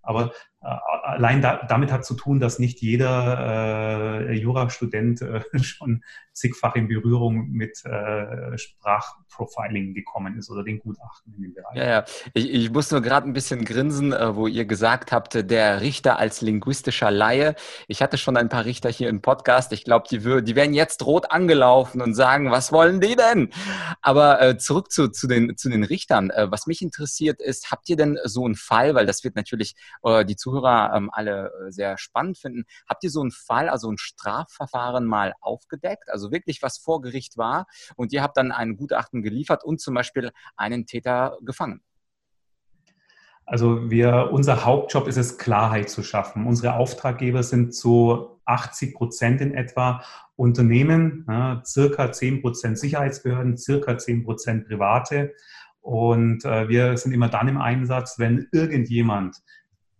Aber 0.01 0.31
äh, 0.58 0.58
allein 0.61 1.41
da, 1.41 1.65
damit 1.67 1.91
hat 1.91 2.05
zu 2.05 2.15
tun, 2.15 2.39
dass 2.39 2.59
nicht 2.59 2.81
jeder 2.81 4.29
äh, 4.29 4.33
Jurastudent 4.33 5.21
äh, 5.21 5.41
schon 5.61 6.03
zigfach 6.33 6.75
in 6.75 6.87
Berührung 6.87 7.49
mit 7.49 7.83
äh, 7.85 8.57
Sprachprofiling 8.57 9.93
gekommen 9.93 10.37
ist 10.37 10.49
oder 10.49 10.63
den 10.63 10.79
Gutachten 10.79 11.33
in 11.35 11.43
dem 11.43 11.53
Bereich. 11.53 11.75
Ja, 11.75 11.87
ja. 11.87 12.05
Ich, 12.33 12.49
ich 12.49 12.71
muss 12.71 12.91
nur 12.91 13.01
gerade 13.01 13.27
ein 13.27 13.33
bisschen 13.33 13.65
grinsen, 13.65 14.13
äh, 14.13 14.35
wo 14.35 14.47
ihr 14.47 14.65
gesagt 14.65 15.11
habt, 15.11 15.49
der 15.49 15.81
Richter 15.81 16.17
als 16.17 16.41
linguistischer 16.41 17.11
Laie. 17.11 17.55
Ich 17.87 18.01
hatte 18.01 18.17
schon 18.17 18.37
ein 18.37 18.49
paar 18.49 18.65
Richter 18.65 18.89
hier 18.89 19.09
im 19.09 19.21
Podcast. 19.21 19.73
Ich 19.73 19.83
glaube, 19.83 20.07
die, 20.09 20.19
die 20.43 20.55
werden 20.55 20.73
jetzt 20.73 21.05
rot 21.05 21.31
angelaufen 21.31 22.01
und 22.01 22.13
sagen, 22.13 22.51
was 22.51 22.71
wollen 22.71 23.01
die 23.01 23.15
denn? 23.15 23.49
Aber 24.01 24.41
äh, 24.41 24.57
zurück 24.57 24.91
zu, 24.91 25.09
zu, 25.09 25.27
den, 25.27 25.57
zu 25.57 25.69
den 25.69 25.83
Richtern. 25.83 26.29
Äh, 26.29 26.47
was 26.49 26.67
mich 26.67 26.81
interessiert 26.81 27.41
ist, 27.41 27.71
habt 27.71 27.89
ihr 27.89 27.97
denn 27.97 28.17
so 28.23 28.45
einen 28.45 28.55
Fall, 28.55 28.95
weil 28.95 29.05
das 29.05 29.23
wird 29.23 29.35
natürlich 29.35 29.75
äh, 30.03 30.23
die 30.23 30.37
Zuhörer 30.49 30.93
ähm, 30.95 31.09
alle 31.11 31.51
äh, 31.67 31.71
sehr 31.71 31.97
spannend 31.97 32.37
finden, 32.37 32.65
habt 32.87 33.03
ihr 33.03 33.09
so 33.09 33.21
einen 33.21 33.31
Fall, 33.31 33.69
also 33.69 33.91
ein 33.91 33.97
Strafverfahren 33.97 35.05
mal 35.05 35.33
aufgedeckt? 35.41 36.09
Also 36.09 36.31
wirklich 36.31 36.61
was 36.61 36.77
vor 36.77 37.01
Gericht 37.01 37.37
war 37.37 37.67
und 37.95 38.13
ihr 38.13 38.21
habt 38.21 38.37
dann 38.37 38.51
ein 38.51 38.75
Gutachten 38.75 39.21
geliefert 39.21 39.63
und 39.63 39.79
zum 39.79 39.93
Beispiel 39.93 40.31
einen 40.55 40.85
Täter 40.85 41.37
gefangen. 41.41 41.81
Also 43.45 43.89
wir, 43.89 44.29
unser 44.31 44.63
Hauptjob 44.63 45.07
ist 45.07 45.17
es, 45.17 45.39
Klarheit 45.39 45.89
zu 45.89 46.03
schaffen. 46.03 46.45
Unsere 46.45 46.75
Auftraggeber 46.75 47.41
sind 47.41 47.73
zu 47.73 48.39
80 48.45 48.93
Prozent 48.93 49.41
in 49.41 49.55
etwa 49.55 50.03
Unternehmen, 50.35 51.25
ja, 51.27 51.61
circa 51.65 52.11
10 52.11 52.41
Prozent 52.41 52.77
Sicherheitsbehörden, 52.77 53.57
circa 53.57 53.97
10 53.97 54.23
Prozent 54.23 54.67
Private. 54.67 55.33
Und 55.81 56.45
äh, 56.45 56.69
wir 56.69 56.95
sind 56.97 57.11
immer 57.11 57.29
dann 57.29 57.47
im 57.47 57.57
Einsatz, 57.57 58.19
wenn 58.19 58.47
irgendjemand 58.51 59.37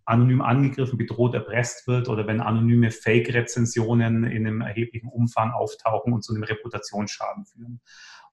anonym 0.09 0.41
angegriffen, 0.41 0.97
bedroht, 0.97 1.35
erpresst 1.35 1.87
wird 1.87 2.09
oder 2.09 2.25
wenn 2.25 2.41
anonyme 2.41 2.89
Fake-Rezensionen 2.89 4.23
in 4.23 4.47
einem 4.47 4.61
erheblichen 4.61 5.07
Umfang 5.07 5.51
auftauchen 5.51 6.13
und 6.13 6.23
zu 6.23 6.33
einem 6.33 6.43
Reputationsschaden 6.43 7.45
führen. 7.45 7.79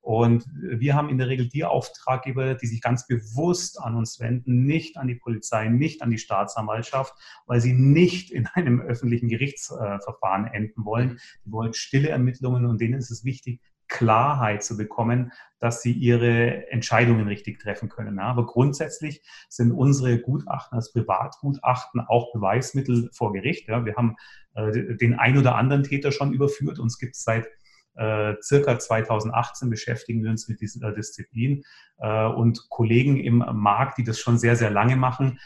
Und 0.01 0.47
wir 0.55 0.95
haben 0.95 1.11
in 1.11 1.19
der 1.19 1.29
Regel 1.29 1.49
die 1.49 1.65
Auftraggeber, 1.65 2.55
die 2.55 2.69
sich 2.69 2.81
ganz 2.81 3.09
bewusst 3.09 3.81
an 3.81 3.97
uns 3.97 4.21
wenden, 4.21 4.65
nicht 4.65 4.97
an 4.99 5.09
die 5.09 5.17
Polizei, 5.17 5.69
nicht 5.69 6.01
an 6.01 6.11
die 6.11 6.19
Staatsanwaltschaft, 6.19 7.13
weil 7.47 7.61
sie 7.61 7.73
nicht 7.73 8.31
in 8.31 8.47
einem 8.47 8.81
öffentlichen 8.81 9.29
Gerichtsverfahren 9.29 10.47
enden 10.47 10.85
wollen. 10.85 11.19
Die 11.45 11.51
wollen 11.51 11.75
stille 11.75 12.09
Ermittlungen 12.09 12.67
und 12.67 12.81
denen 12.81 12.95
ist 12.95 13.11
es 13.11 13.25
wichtig, 13.25 13.61
Klarheit 13.89 14.63
zu 14.63 14.77
bekommen, 14.77 15.33
dass 15.59 15.83
sie 15.83 15.93
ihre 15.93 16.71
Entscheidungen 16.71 17.29
richtig 17.29 17.61
treffen 17.61 17.89
können. 17.89 18.19
Aber 18.19 18.47
grundsätzlich 18.47 19.23
sind 19.49 19.73
unsere 19.73 20.19
Gutachten 20.19 20.77
als 20.77 20.93
Privatgutachten 20.93 22.01
auch 22.01 22.33
Beweismittel 22.33 23.11
vor 23.13 23.33
Gericht. 23.33 23.69
Wir 23.69 23.95
haben 23.97 24.17
äh, 24.55 24.97
den 24.97 25.15
ein 25.15 25.39
oder 25.39 25.55
anderen 25.57 25.83
Täter 25.83 26.13
schon 26.13 26.33
überführt. 26.33 26.79
Uns 26.79 26.99
gibt 26.99 27.17
es 27.17 27.25
seit 27.25 27.49
äh, 27.95 28.35
circa 28.43 28.79
2018 28.79 29.71
beschäftigen 29.71 30.23
wir 30.23 30.31
uns 30.31 30.49
mit 30.49 30.61
dieser 30.61 30.93
Disziplin 30.93 31.65
äh, 31.99 32.27
und 32.27 32.69
Kollegen 32.69 33.17
im 33.17 33.39
Markt, 33.39 33.97
die 33.97 34.05
das 34.05 34.19
schon 34.19 34.39
sehr, 34.39 34.57
sehr 34.57 34.71
lange 34.71 34.97
machen, 34.97 35.39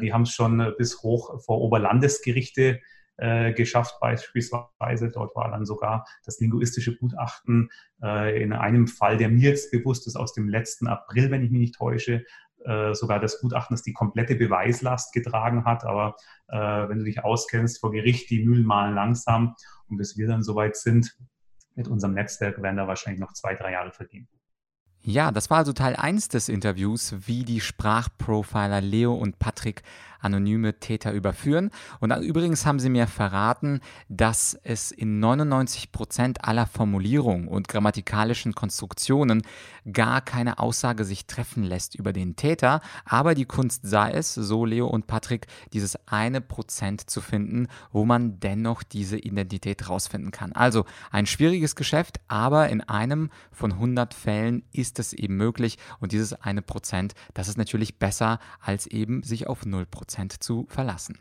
die 0.00 0.12
haben 0.12 0.22
es 0.22 0.32
schon 0.32 0.72
bis 0.78 1.02
hoch 1.02 1.42
vor 1.44 1.60
Oberlandesgerichte 1.60 2.80
geschafft 3.18 3.98
beispielsweise. 4.00 5.10
Dort 5.10 5.34
war 5.34 5.50
dann 5.50 5.64
sogar 5.64 6.06
das 6.24 6.38
linguistische 6.38 6.96
Gutachten 6.96 7.70
äh, 8.02 8.42
in 8.42 8.52
einem 8.52 8.86
Fall, 8.86 9.16
der 9.16 9.30
mir 9.30 9.50
jetzt 9.50 9.70
bewusst 9.70 10.06
ist, 10.06 10.16
aus 10.16 10.34
dem 10.34 10.48
letzten 10.48 10.86
April, 10.86 11.30
wenn 11.30 11.42
ich 11.42 11.50
mich 11.50 11.60
nicht 11.60 11.76
täusche, 11.76 12.24
äh, 12.64 12.94
sogar 12.94 13.18
das 13.18 13.40
Gutachten, 13.40 13.74
das 13.74 13.82
die 13.82 13.94
komplette 13.94 14.34
Beweislast 14.34 15.14
getragen 15.14 15.64
hat. 15.64 15.84
Aber 15.84 16.16
wenn 16.48 16.98
du 16.98 17.04
dich 17.04 17.24
auskennst 17.24 17.80
vor 17.80 17.90
Gericht, 17.90 18.30
die 18.30 18.44
Mühlen 18.44 18.64
malen 18.64 18.94
langsam 18.94 19.56
und 19.88 19.96
bis 19.96 20.16
wir 20.16 20.28
dann 20.28 20.44
soweit 20.44 20.76
sind, 20.76 21.18
mit 21.74 21.88
unserem 21.88 22.14
Netzwerk 22.14 22.62
werden 22.62 22.76
da 22.76 22.86
wahrscheinlich 22.86 23.20
noch 23.20 23.32
zwei, 23.32 23.54
drei 23.54 23.72
Jahre 23.72 23.92
vergehen. 23.92 24.28
Ja, 25.08 25.30
das 25.30 25.50
war 25.50 25.58
also 25.58 25.72
Teil 25.72 25.94
1 25.94 26.30
des 26.30 26.48
Interviews, 26.48 27.14
wie 27.26 27.44
die 27.44 27.60
Sprachprofiler 27.60 28.80
Leo 28.80 29.14
und 29.14 29.38
Patrick 29.38 29.84
anonyme 30.26 30.78
Täter 30.80 31.12
überführen. 31.12 31.70
Und 32.00 32.10
übrigens 32.22 32.66
haben 32.66 32.80
sie 32.80 32.88
mir 32.88 33.06
verraten, 33.06 33.80
dass 34.08 34.58
es 34.64 34.90
in 34.90 35.20
99 35.20 35.92
Prozent 35.92 36.44
aller 36.44 36.66
Formulierungen 36.66 37.48
und 37.48 37.68
grammatikalischen 37.68 38.54
Konstruktionen 38.54 39.42
gar 39.90 40.20
keine 40.20 40.58
Aussage 40.58 41.04
sich 41.04 41.26
treffen 41.26 41.62
lässt 41.62 41.94
über 41.94 42.12
den 42.12 42.34
Täter. 42.36 42.80
Aber 43.04 43.34
die 43.34 43.44
Kunst 43.44 43.82
sei 43.84 44.10
es, 44.10 44.34
so 44.34 44.64
Leo 44.64 44.86
und 44.86 45.06
Patrick, 45.06 45.46
dieses 45.72 45.96
eine 46.06 46.40
Prozent 46.40 47.08
zu 47.08 47.20
finden, 47.20 47.68
wo 47.92 48.04
man 48.04 48.40
dennoch 48.40 48.82
diese 48.82 49.16
Identität 49.18 49.88
rausfinden 49.88 50.32
kann. 50.32 50.52
Also 50.52 50.84
ein 51.10 51.26
schwieriges 51.26 51.76
Geschäft, 51.76 52.20
aber 52.26 52.68
in 52.68 52.80
einem 52.80 53.30
von 53.52 53.72
100 53.72 54.12
Fällen 54.12 54.64
ist 54.72 54.95
es 54.98 55.12
eben 55.12 55.36
möglich. 55.36 55.78
Und 56.00 56.12
dieses 56.12 56.32
eine 56.32 56.62
Prozent, 56.62 57.14
das 57.34 57.48
ist 57.48 57.58
natürlich 57.58 57.98
besser, 57.98 58.38
als 58.60 58.86
eben 58.86 59.22
sich 59.22 59.46
auf 59.46 59.66
0 59.66 59.86
Prozent 59.86 60.06
Prozent 60.06 60.42
zu 60.42 60.66
verlassen. 60.68 61.18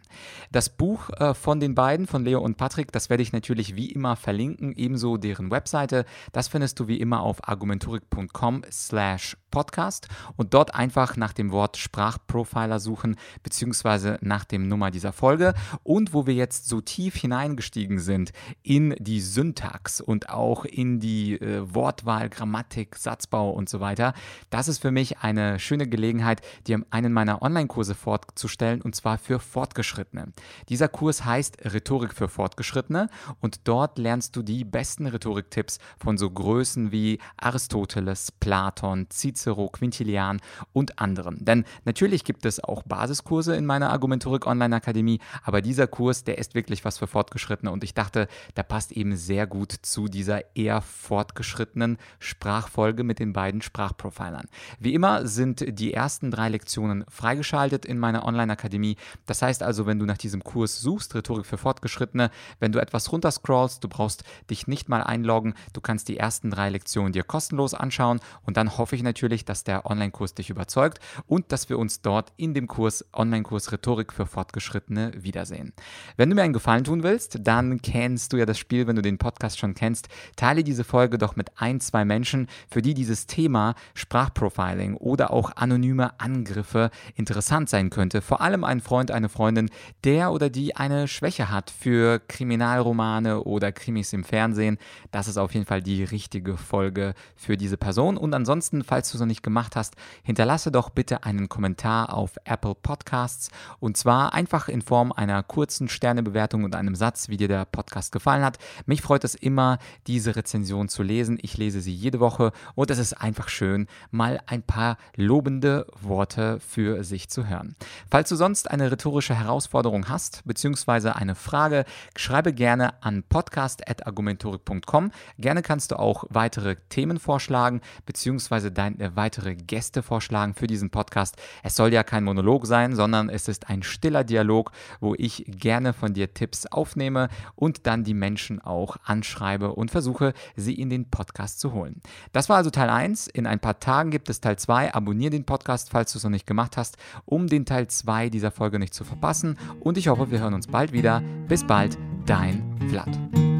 Das 0.51 0.69
Buch 0.69 1.09
äh, 1.09 1.33
von 1.33 1.59
den 1.59 1.75
beiden, 1.75 2.07
von 2.07 2.23
Leo 2.23 2.39
und 2.39 2.55
Patrick, 2.57 2.91
das 2.91 3.09
werde 3.09 3.23
ich 3.23 3.33
natürlich 3.33 3.75
wie 3.75 3.91
immer 3.91 4.15
verlinken, 4.15 4.73
ebenso 4.75 5.17
deren 5.17 5.49
Webseite. 5.49 6.05
Das 6.31 6.47
findest 6.47 6.79
du 6.79 6.88
wie 6.88 6.99
immer 6.99 7.21
auf 7.21 7.47
argumentorik.com 7.47 8.63
slash 8.71 9.38
podcast 9.55 10.09
und 10.35 10.53
dort 10.53 10.75
einfach 10.75 11.15
nach 11.15 11.31
dem 11.31 11.53
Wort 11.53 11.77
Sprachprofiler 11.77 12.81
suchen, 12.81 13.15
beziehungsweise 13.41 14.17
nach 14.19 14.43
dem 14.43 14.67
Nummer 14.67 14.91
dieser 14.91 15.13
Folge. 15.13 15.53
Und 15.83 16.13
wo 16.13 16.27
wir 16.27 16.33
jetzt 16.33 16.67
so 16.67 16.81
tief 16.81 17.15
hineingestiegen 17.15 17.99
sind 17.99 18.33
in 18.61 18.93
die 18.99 19.21
Syntax 19.21 20.01
und 20.01 20.29
auch 20.29 20.65
in 20.65 20.99
die 20.99 21.39
äh, 21.39 21.61
Wortwahl, 21.73 22.29
Grammatik, 22.29 22.97
Satzbau 22.97 23.51
und 23.51 23.69
so 23.69 23.79
weiter, 23.79 24.13
das 24.49 24.67
ist 24.67 24.79
für 24.79 24.91
mich 24.91 25.19
eine 25.19 25.59
schöne 25.59 25.87
Gelegenheit, 25.87 26.41
dir 26.67 26.81
einen 26.89 27.13
meiner 27.13 27.41
Online-Kurse 27.41 27.95
vorzustellen 27.95 28.65
stellen 28.65 28.81
und 28.81 28.95
zwar 28.95 29.17
für 29.17 29.39
Fortgeschrittene. 29.39 30.33
Dieser 30.69 30.87
Kurs 30.87 31.23
heißt 31.23 31.57
Rhetorik 31.65 32.13
für 32.13 32.27
Fortgeschrittene 32.27 33.09
und 33.39 33.67
dort 33.67 33.97
lernst 33.97 34.35
du 34.35 34.41
die 34.41 34.65
besten 34.65 35.05
Rhetoriktipps 35.05 35.77
von 35.99 36.17
so 36.17 36.29
Größen 36.31 36.91
wie 36.91 37.19
Aristoteles, 37.37 38.31
Platon, 38.31 39.07
Cicero, 39.11 39.44
Quintilian 39.53 40.41
und 40.73 40.99
anderen. 40.99 41.43
Denn 41.43 41.65
natürlich 41.86 42.23
gibt 42.23 42.45
es 42.45 42.63
auch 42.63 42.84
Basiskurse 42.84 43.55
in 43.55 43.65
meiner 43.65 43.91
Argumentorik 43.91 44.47
Online 44.47 44.75
Akademie, 44.75 45.19
aber 45.43 45.62
dieser 45.62 45.88
Kurs, 45.88 46.23
der 46.23 46.38
ist 46.38 46.55
wirklich 46.55 46.86
was 46.86 46.97
für 46.97 47.08
Fortgeschrittene 47.08 47.71
und 47.71 47.84
ich 47.84 47.93
dachte, 47.93 48.27
der 48.55 48.63
passt 48.63 48.91
eben 48.91 49.15
sehr 49.15 49.47
gut 49.47 49.71
zu 49.71 50.08
dieser 50.08 50.55
eher 50.55 50.81
fortgeschrittenen 50.81 51.97
Sprachfolge 52.19 53.03
mit 53.03 53.19
den 53.19 53.34
beiden 53.34 53.62
Sprachprofilern. 53.62 54.47
Wie 54.79 54.93
immer 54.93 55.27
sind 55.27 55.79
die 55.79 55.93
ersten 55.93 56.31
drei 56.31 56.49
Lektionen 56.49 57.05
freigeschaltet 57.10 57.86
in 57.86 57.99
meiner 57.99 58.25
Online 58.25 58.53
Akademie. 58.53 58.95
Das 59.25 59.41
heißt 59.41 59.63
also, 59.63 59.86
wenn 59.86 59.99
du 59.99 60.05
nach 60.05 60.17
diesem 60.17 60.43
Kurs 60.43 60.79
suchst, 60.79 61.15
Rhetorik 61.15 61.45
für 61.45 61.58
Fortgeschrittene, 61.58 62.31
wenn 62.60 62.71
du 62.71 62.79
etwas 62.79 63.12
runterscrollst, 63.12 63.84
du 63.84 63.89
brauchst 63.89 64.23
dich 64.49 64.67
nicht 64.67 64.89
mal 64.89 65.03
einloggen, 65.03 65.53
du 65.73 65.81
kannst 65.81 66.08
die 66.08 66.17
ersten 66.17 66.49
drei 66.49 66.69
Lektionen 66.69 67.12
dir 67.12 67.23
kostenlos 67.23 67.73
anschauen 67.73 68.19
und 68.45 68.58
dann 68.58 68.77
hoffe 68.77 68.95
ich 68.95 69.03
natürlich, 69.03 69.35
dass 69.43 69.65
der 69.65 69.86
Online-Kurs 69.86 70.34
dich 70.34 70.50
überzeugt 70.50 71.00
und 71.28 71.52
dass 71.52 71.67
wir 71.69 71.78
uns 71.78 72.02
dort 72.02 72.32
in 72.38 72.54
dem 72.54 72.67
Kurs, 72.67 73.06
Online-Kurs 73.13 73.71
Rhetorik 73.71 74.13
für 74.13 74.26
Fortgeschrittene 74.26 75.12
wiedersehen. 75.17 75.74
Wenn 76.15 76.30
du 76.30 76.36
mir 76.36 76.43
einen 76.43 76.54
Gefallen 76.54 76.86
tun 76.86 77.04
willst, 77.04 77.39
dann 77.41 77.82
kennst 77.82 78.34
du 78.34 78.38
ja 78.38 78.45
das 78.45 78.58
Spiel, 78.58 78.88
wenn 78.88 78.95
du 78.95 79.02
den 79.02 79.17
Podcast 79.17 79.60
schon 79.60 79.76
kennst, 79.76 80.08
teile 80.38 80.63
diese 80.63 80.86
Folge 80.86 81.17
doch 81.17 81.36
mit 81.36 81.52
ein, 81.58 81.82
zwei 81.82 82.04
Menschen, 82.06 82.48
für 82.71 82.82
die 82.82 82.93
dieses 82.93 83.28
Thema 83.28 83.76
Sprachprofiling 83.93 84.95
oder 84.95 85.32
auch 85.32 85.52
anonyme 85.58 86.19
Angriffe 86.19 86.89
interessant 87.15 87.69
sein 87.69 87.89
könnte. 87.89 88.21
Vor 88.21 88.41
allem 88.41 88.45
allem 88.45 88.63
ein 88.63 88.80
Freund, 88.80 89.12
eine 89.12 89.28
Freundin, 89.28 89.69
der 90.06 90.32
oder 90.32 90.50
die 90.50 90.76
eine 90.78 91.08
Schwäche 91.08 91.50
hat 91.50 91.71
für 91.71 92.19
Kriminalromane 92.19 93.41
oder 93.41 93.71
Krimis 93.71 94.13
im 94.13 94.24
Fernsehen. 94.24 94.78
Das 95.12 95.28
ist 95.28 95.38
auf 95.38 95.54
jeden 95.54 95.65
Fall 95.65 95.82
die 95.82 96.04
richtige 96.04 96.56
Folge 96.56 97.15
für 97.36 97.58
diese 97.58 97.76
Person. 97.76 98.15
Und 98.15 98.34
ansonsten, 98.34 98.84
falls 98.84 99.12
du 99.12 99.14
es 99.15 99.21
noch 99.21 99.28
nicht 99.28 99.43
gemacht 99.43 99.75
hast, 99.75 99.95
hinterlasse 100.23 100.71
doch 100.71 100.89
bitte 100.89 101.23
einen 101.23 101.49
Kommentar 101.49 102.13
auf 102.13 102.36
Apple 102.45 102.75
Podcasts 102.75 103.49
und 103.80 103.97
zwar 103.97 104.34
einfach 104.34 104.67
in 104.67 104.82
Form 104.82 105.12
einer 105.12 105.41
kurzen 105.43 105.89
Sternebewertung 105.89 106.63
und 106.63 106.75
einem 106.75 106.95
Satz, 106.95 107.30
wie 107.30 107.38
dir 107.38 107.47
der 107.47 107.65
Podcast 107.65 108.12
gefallen 108.12 108.43
hat. 108.43 108.58
Mich 108.86 109.01
freut 109.01 109.23
es 109.23 109.36
immer, 109.36 109.80
diese 110.08 110.36
Rezension 110.36 110.89
zu 110.89 111.04
lesen. 111.04 111.38
Ich 111.41 111.58
lese 111.58 111.82
sie 111.82 111.93
jede 111.93 112.19
Woche 112.19 112.51
und 112.75 112.91
es 112.91 112.99
ist 112.99 113.13
einfach 113.13 113.49
schön, 113.49 113.88
mal 114.12 114.39
ein 114.47 114.63
paar 114.63 114.97
lobende 115.15 115.88
Worte 116.01 116.60
für 116.60 117.04
sich 117.04 117.30
zu 117.30 117.47
hören. 117.47 117.75
Falls 118.10 118.30
du 118.30 118.36
sonst 118.36 118.69
eine 118.69 118.91
rhetorische 118.91 119.36
Herausforderung 119.36 120.10
hast, 120.10 120.43
beziehungsweise 120.45 121.15
eine 121.15 121.36
Frage, 121.36 121.86
schreibe 122.15 122.54
gerne 122.54 123.01
an 123.04 123.23
podcast.argumentorik.com. 123.23 125.12
Gerne 125.38 125.62
kannst 125.62 125.91
du 125.91 125.99
auch 125.99 126.25
weitere 126.30 126.75
Themen 126.89 127.19
vorschlagen, 127.19 127.82
beziehungsweise 128.06 128.71
deine 128.71 129.04
weitere 129.15 129.55
Gäste 129.55 130.03
vorschlagen 130.03 130.53
für 130.53 130.67
diesen 130.67 130.89
Podcast. 130.89 131.35
Es 131.63 131.75
soll 131.75 131.93
ja 131.93 132.03
kein 132.03 132.23
Monolog 132.23 132.65
sein, 132.65 132.95
sondern 132.95 133.29
es 133.29 133.47
ist 133.47 133.69
ein 133.69 133.83
stiller 133.83 134.23
Dialog, 134.23 134.71
wo 134.99 135.15
ich 135.15 135.45
gerne 135.47 135.93
von 135.93 136.13
dir 136.13 136.33
Tipps 136.33 136.65
aufnehme 136.65 137.29
und 137.55 137.87
dann 137.87 138.03
die 138.03 138.13
Menschen 138.13 138.61
auch 138.61 138.97
anschreibe 139.03 139.73
und 139.73 139.91
versuche, 139.91 140.33
sie 140.55 140.73
in 140.73 140.89
den 140.89 141.09
Podcast 141.09 141.59
zu 141.59 141.73
holen. 141.73 142.01
Das 142.31 142.49
war 142.49 142.57
also 142.57 142.69
Teil 142.69 142.89
1. 142.89 143.27
In 143.27 143.47
ein 143.47 143.59
paar 143.59 143.79
Tagen 143.79 144.11
gibt 144.11 144.29
es 144.29 144.41
Teil 144.41 144.57
2. 144.57 144.93
Abonniere 144.93 145.31
den 145.31 145.45
Podcast, 145.45 145.89
falls 145.89 146.11
du 146.11 146.17
es 146.17 146.23
noch 146.23 146.31
nicht 146.31 146.47
gemacht 146.47 146.77
hast, 146.77 146.97
um 147.25 147.47
den 147.47 147.65
Teil 147.65 147.87
2 147.87 148.29
dieser 148.29 148.51
Folge 148.51 148.79
nicht 148.79 148.93
zu 148.93 149.03
verpassen. 149.03 149.57
Und 149.79 149.97
ich 149.97 150.07
hoffe, 150.07 150.31
wir 150.31 150.39
hören 150.39 150.53
uns 150.53 150.67
bald 150.67 150.91
wieder. 150.91 151.21
Bis 151.47 151.63
bald, 151.63 151.97
dein 152.25 152.63
Vlad. 152.89 153.54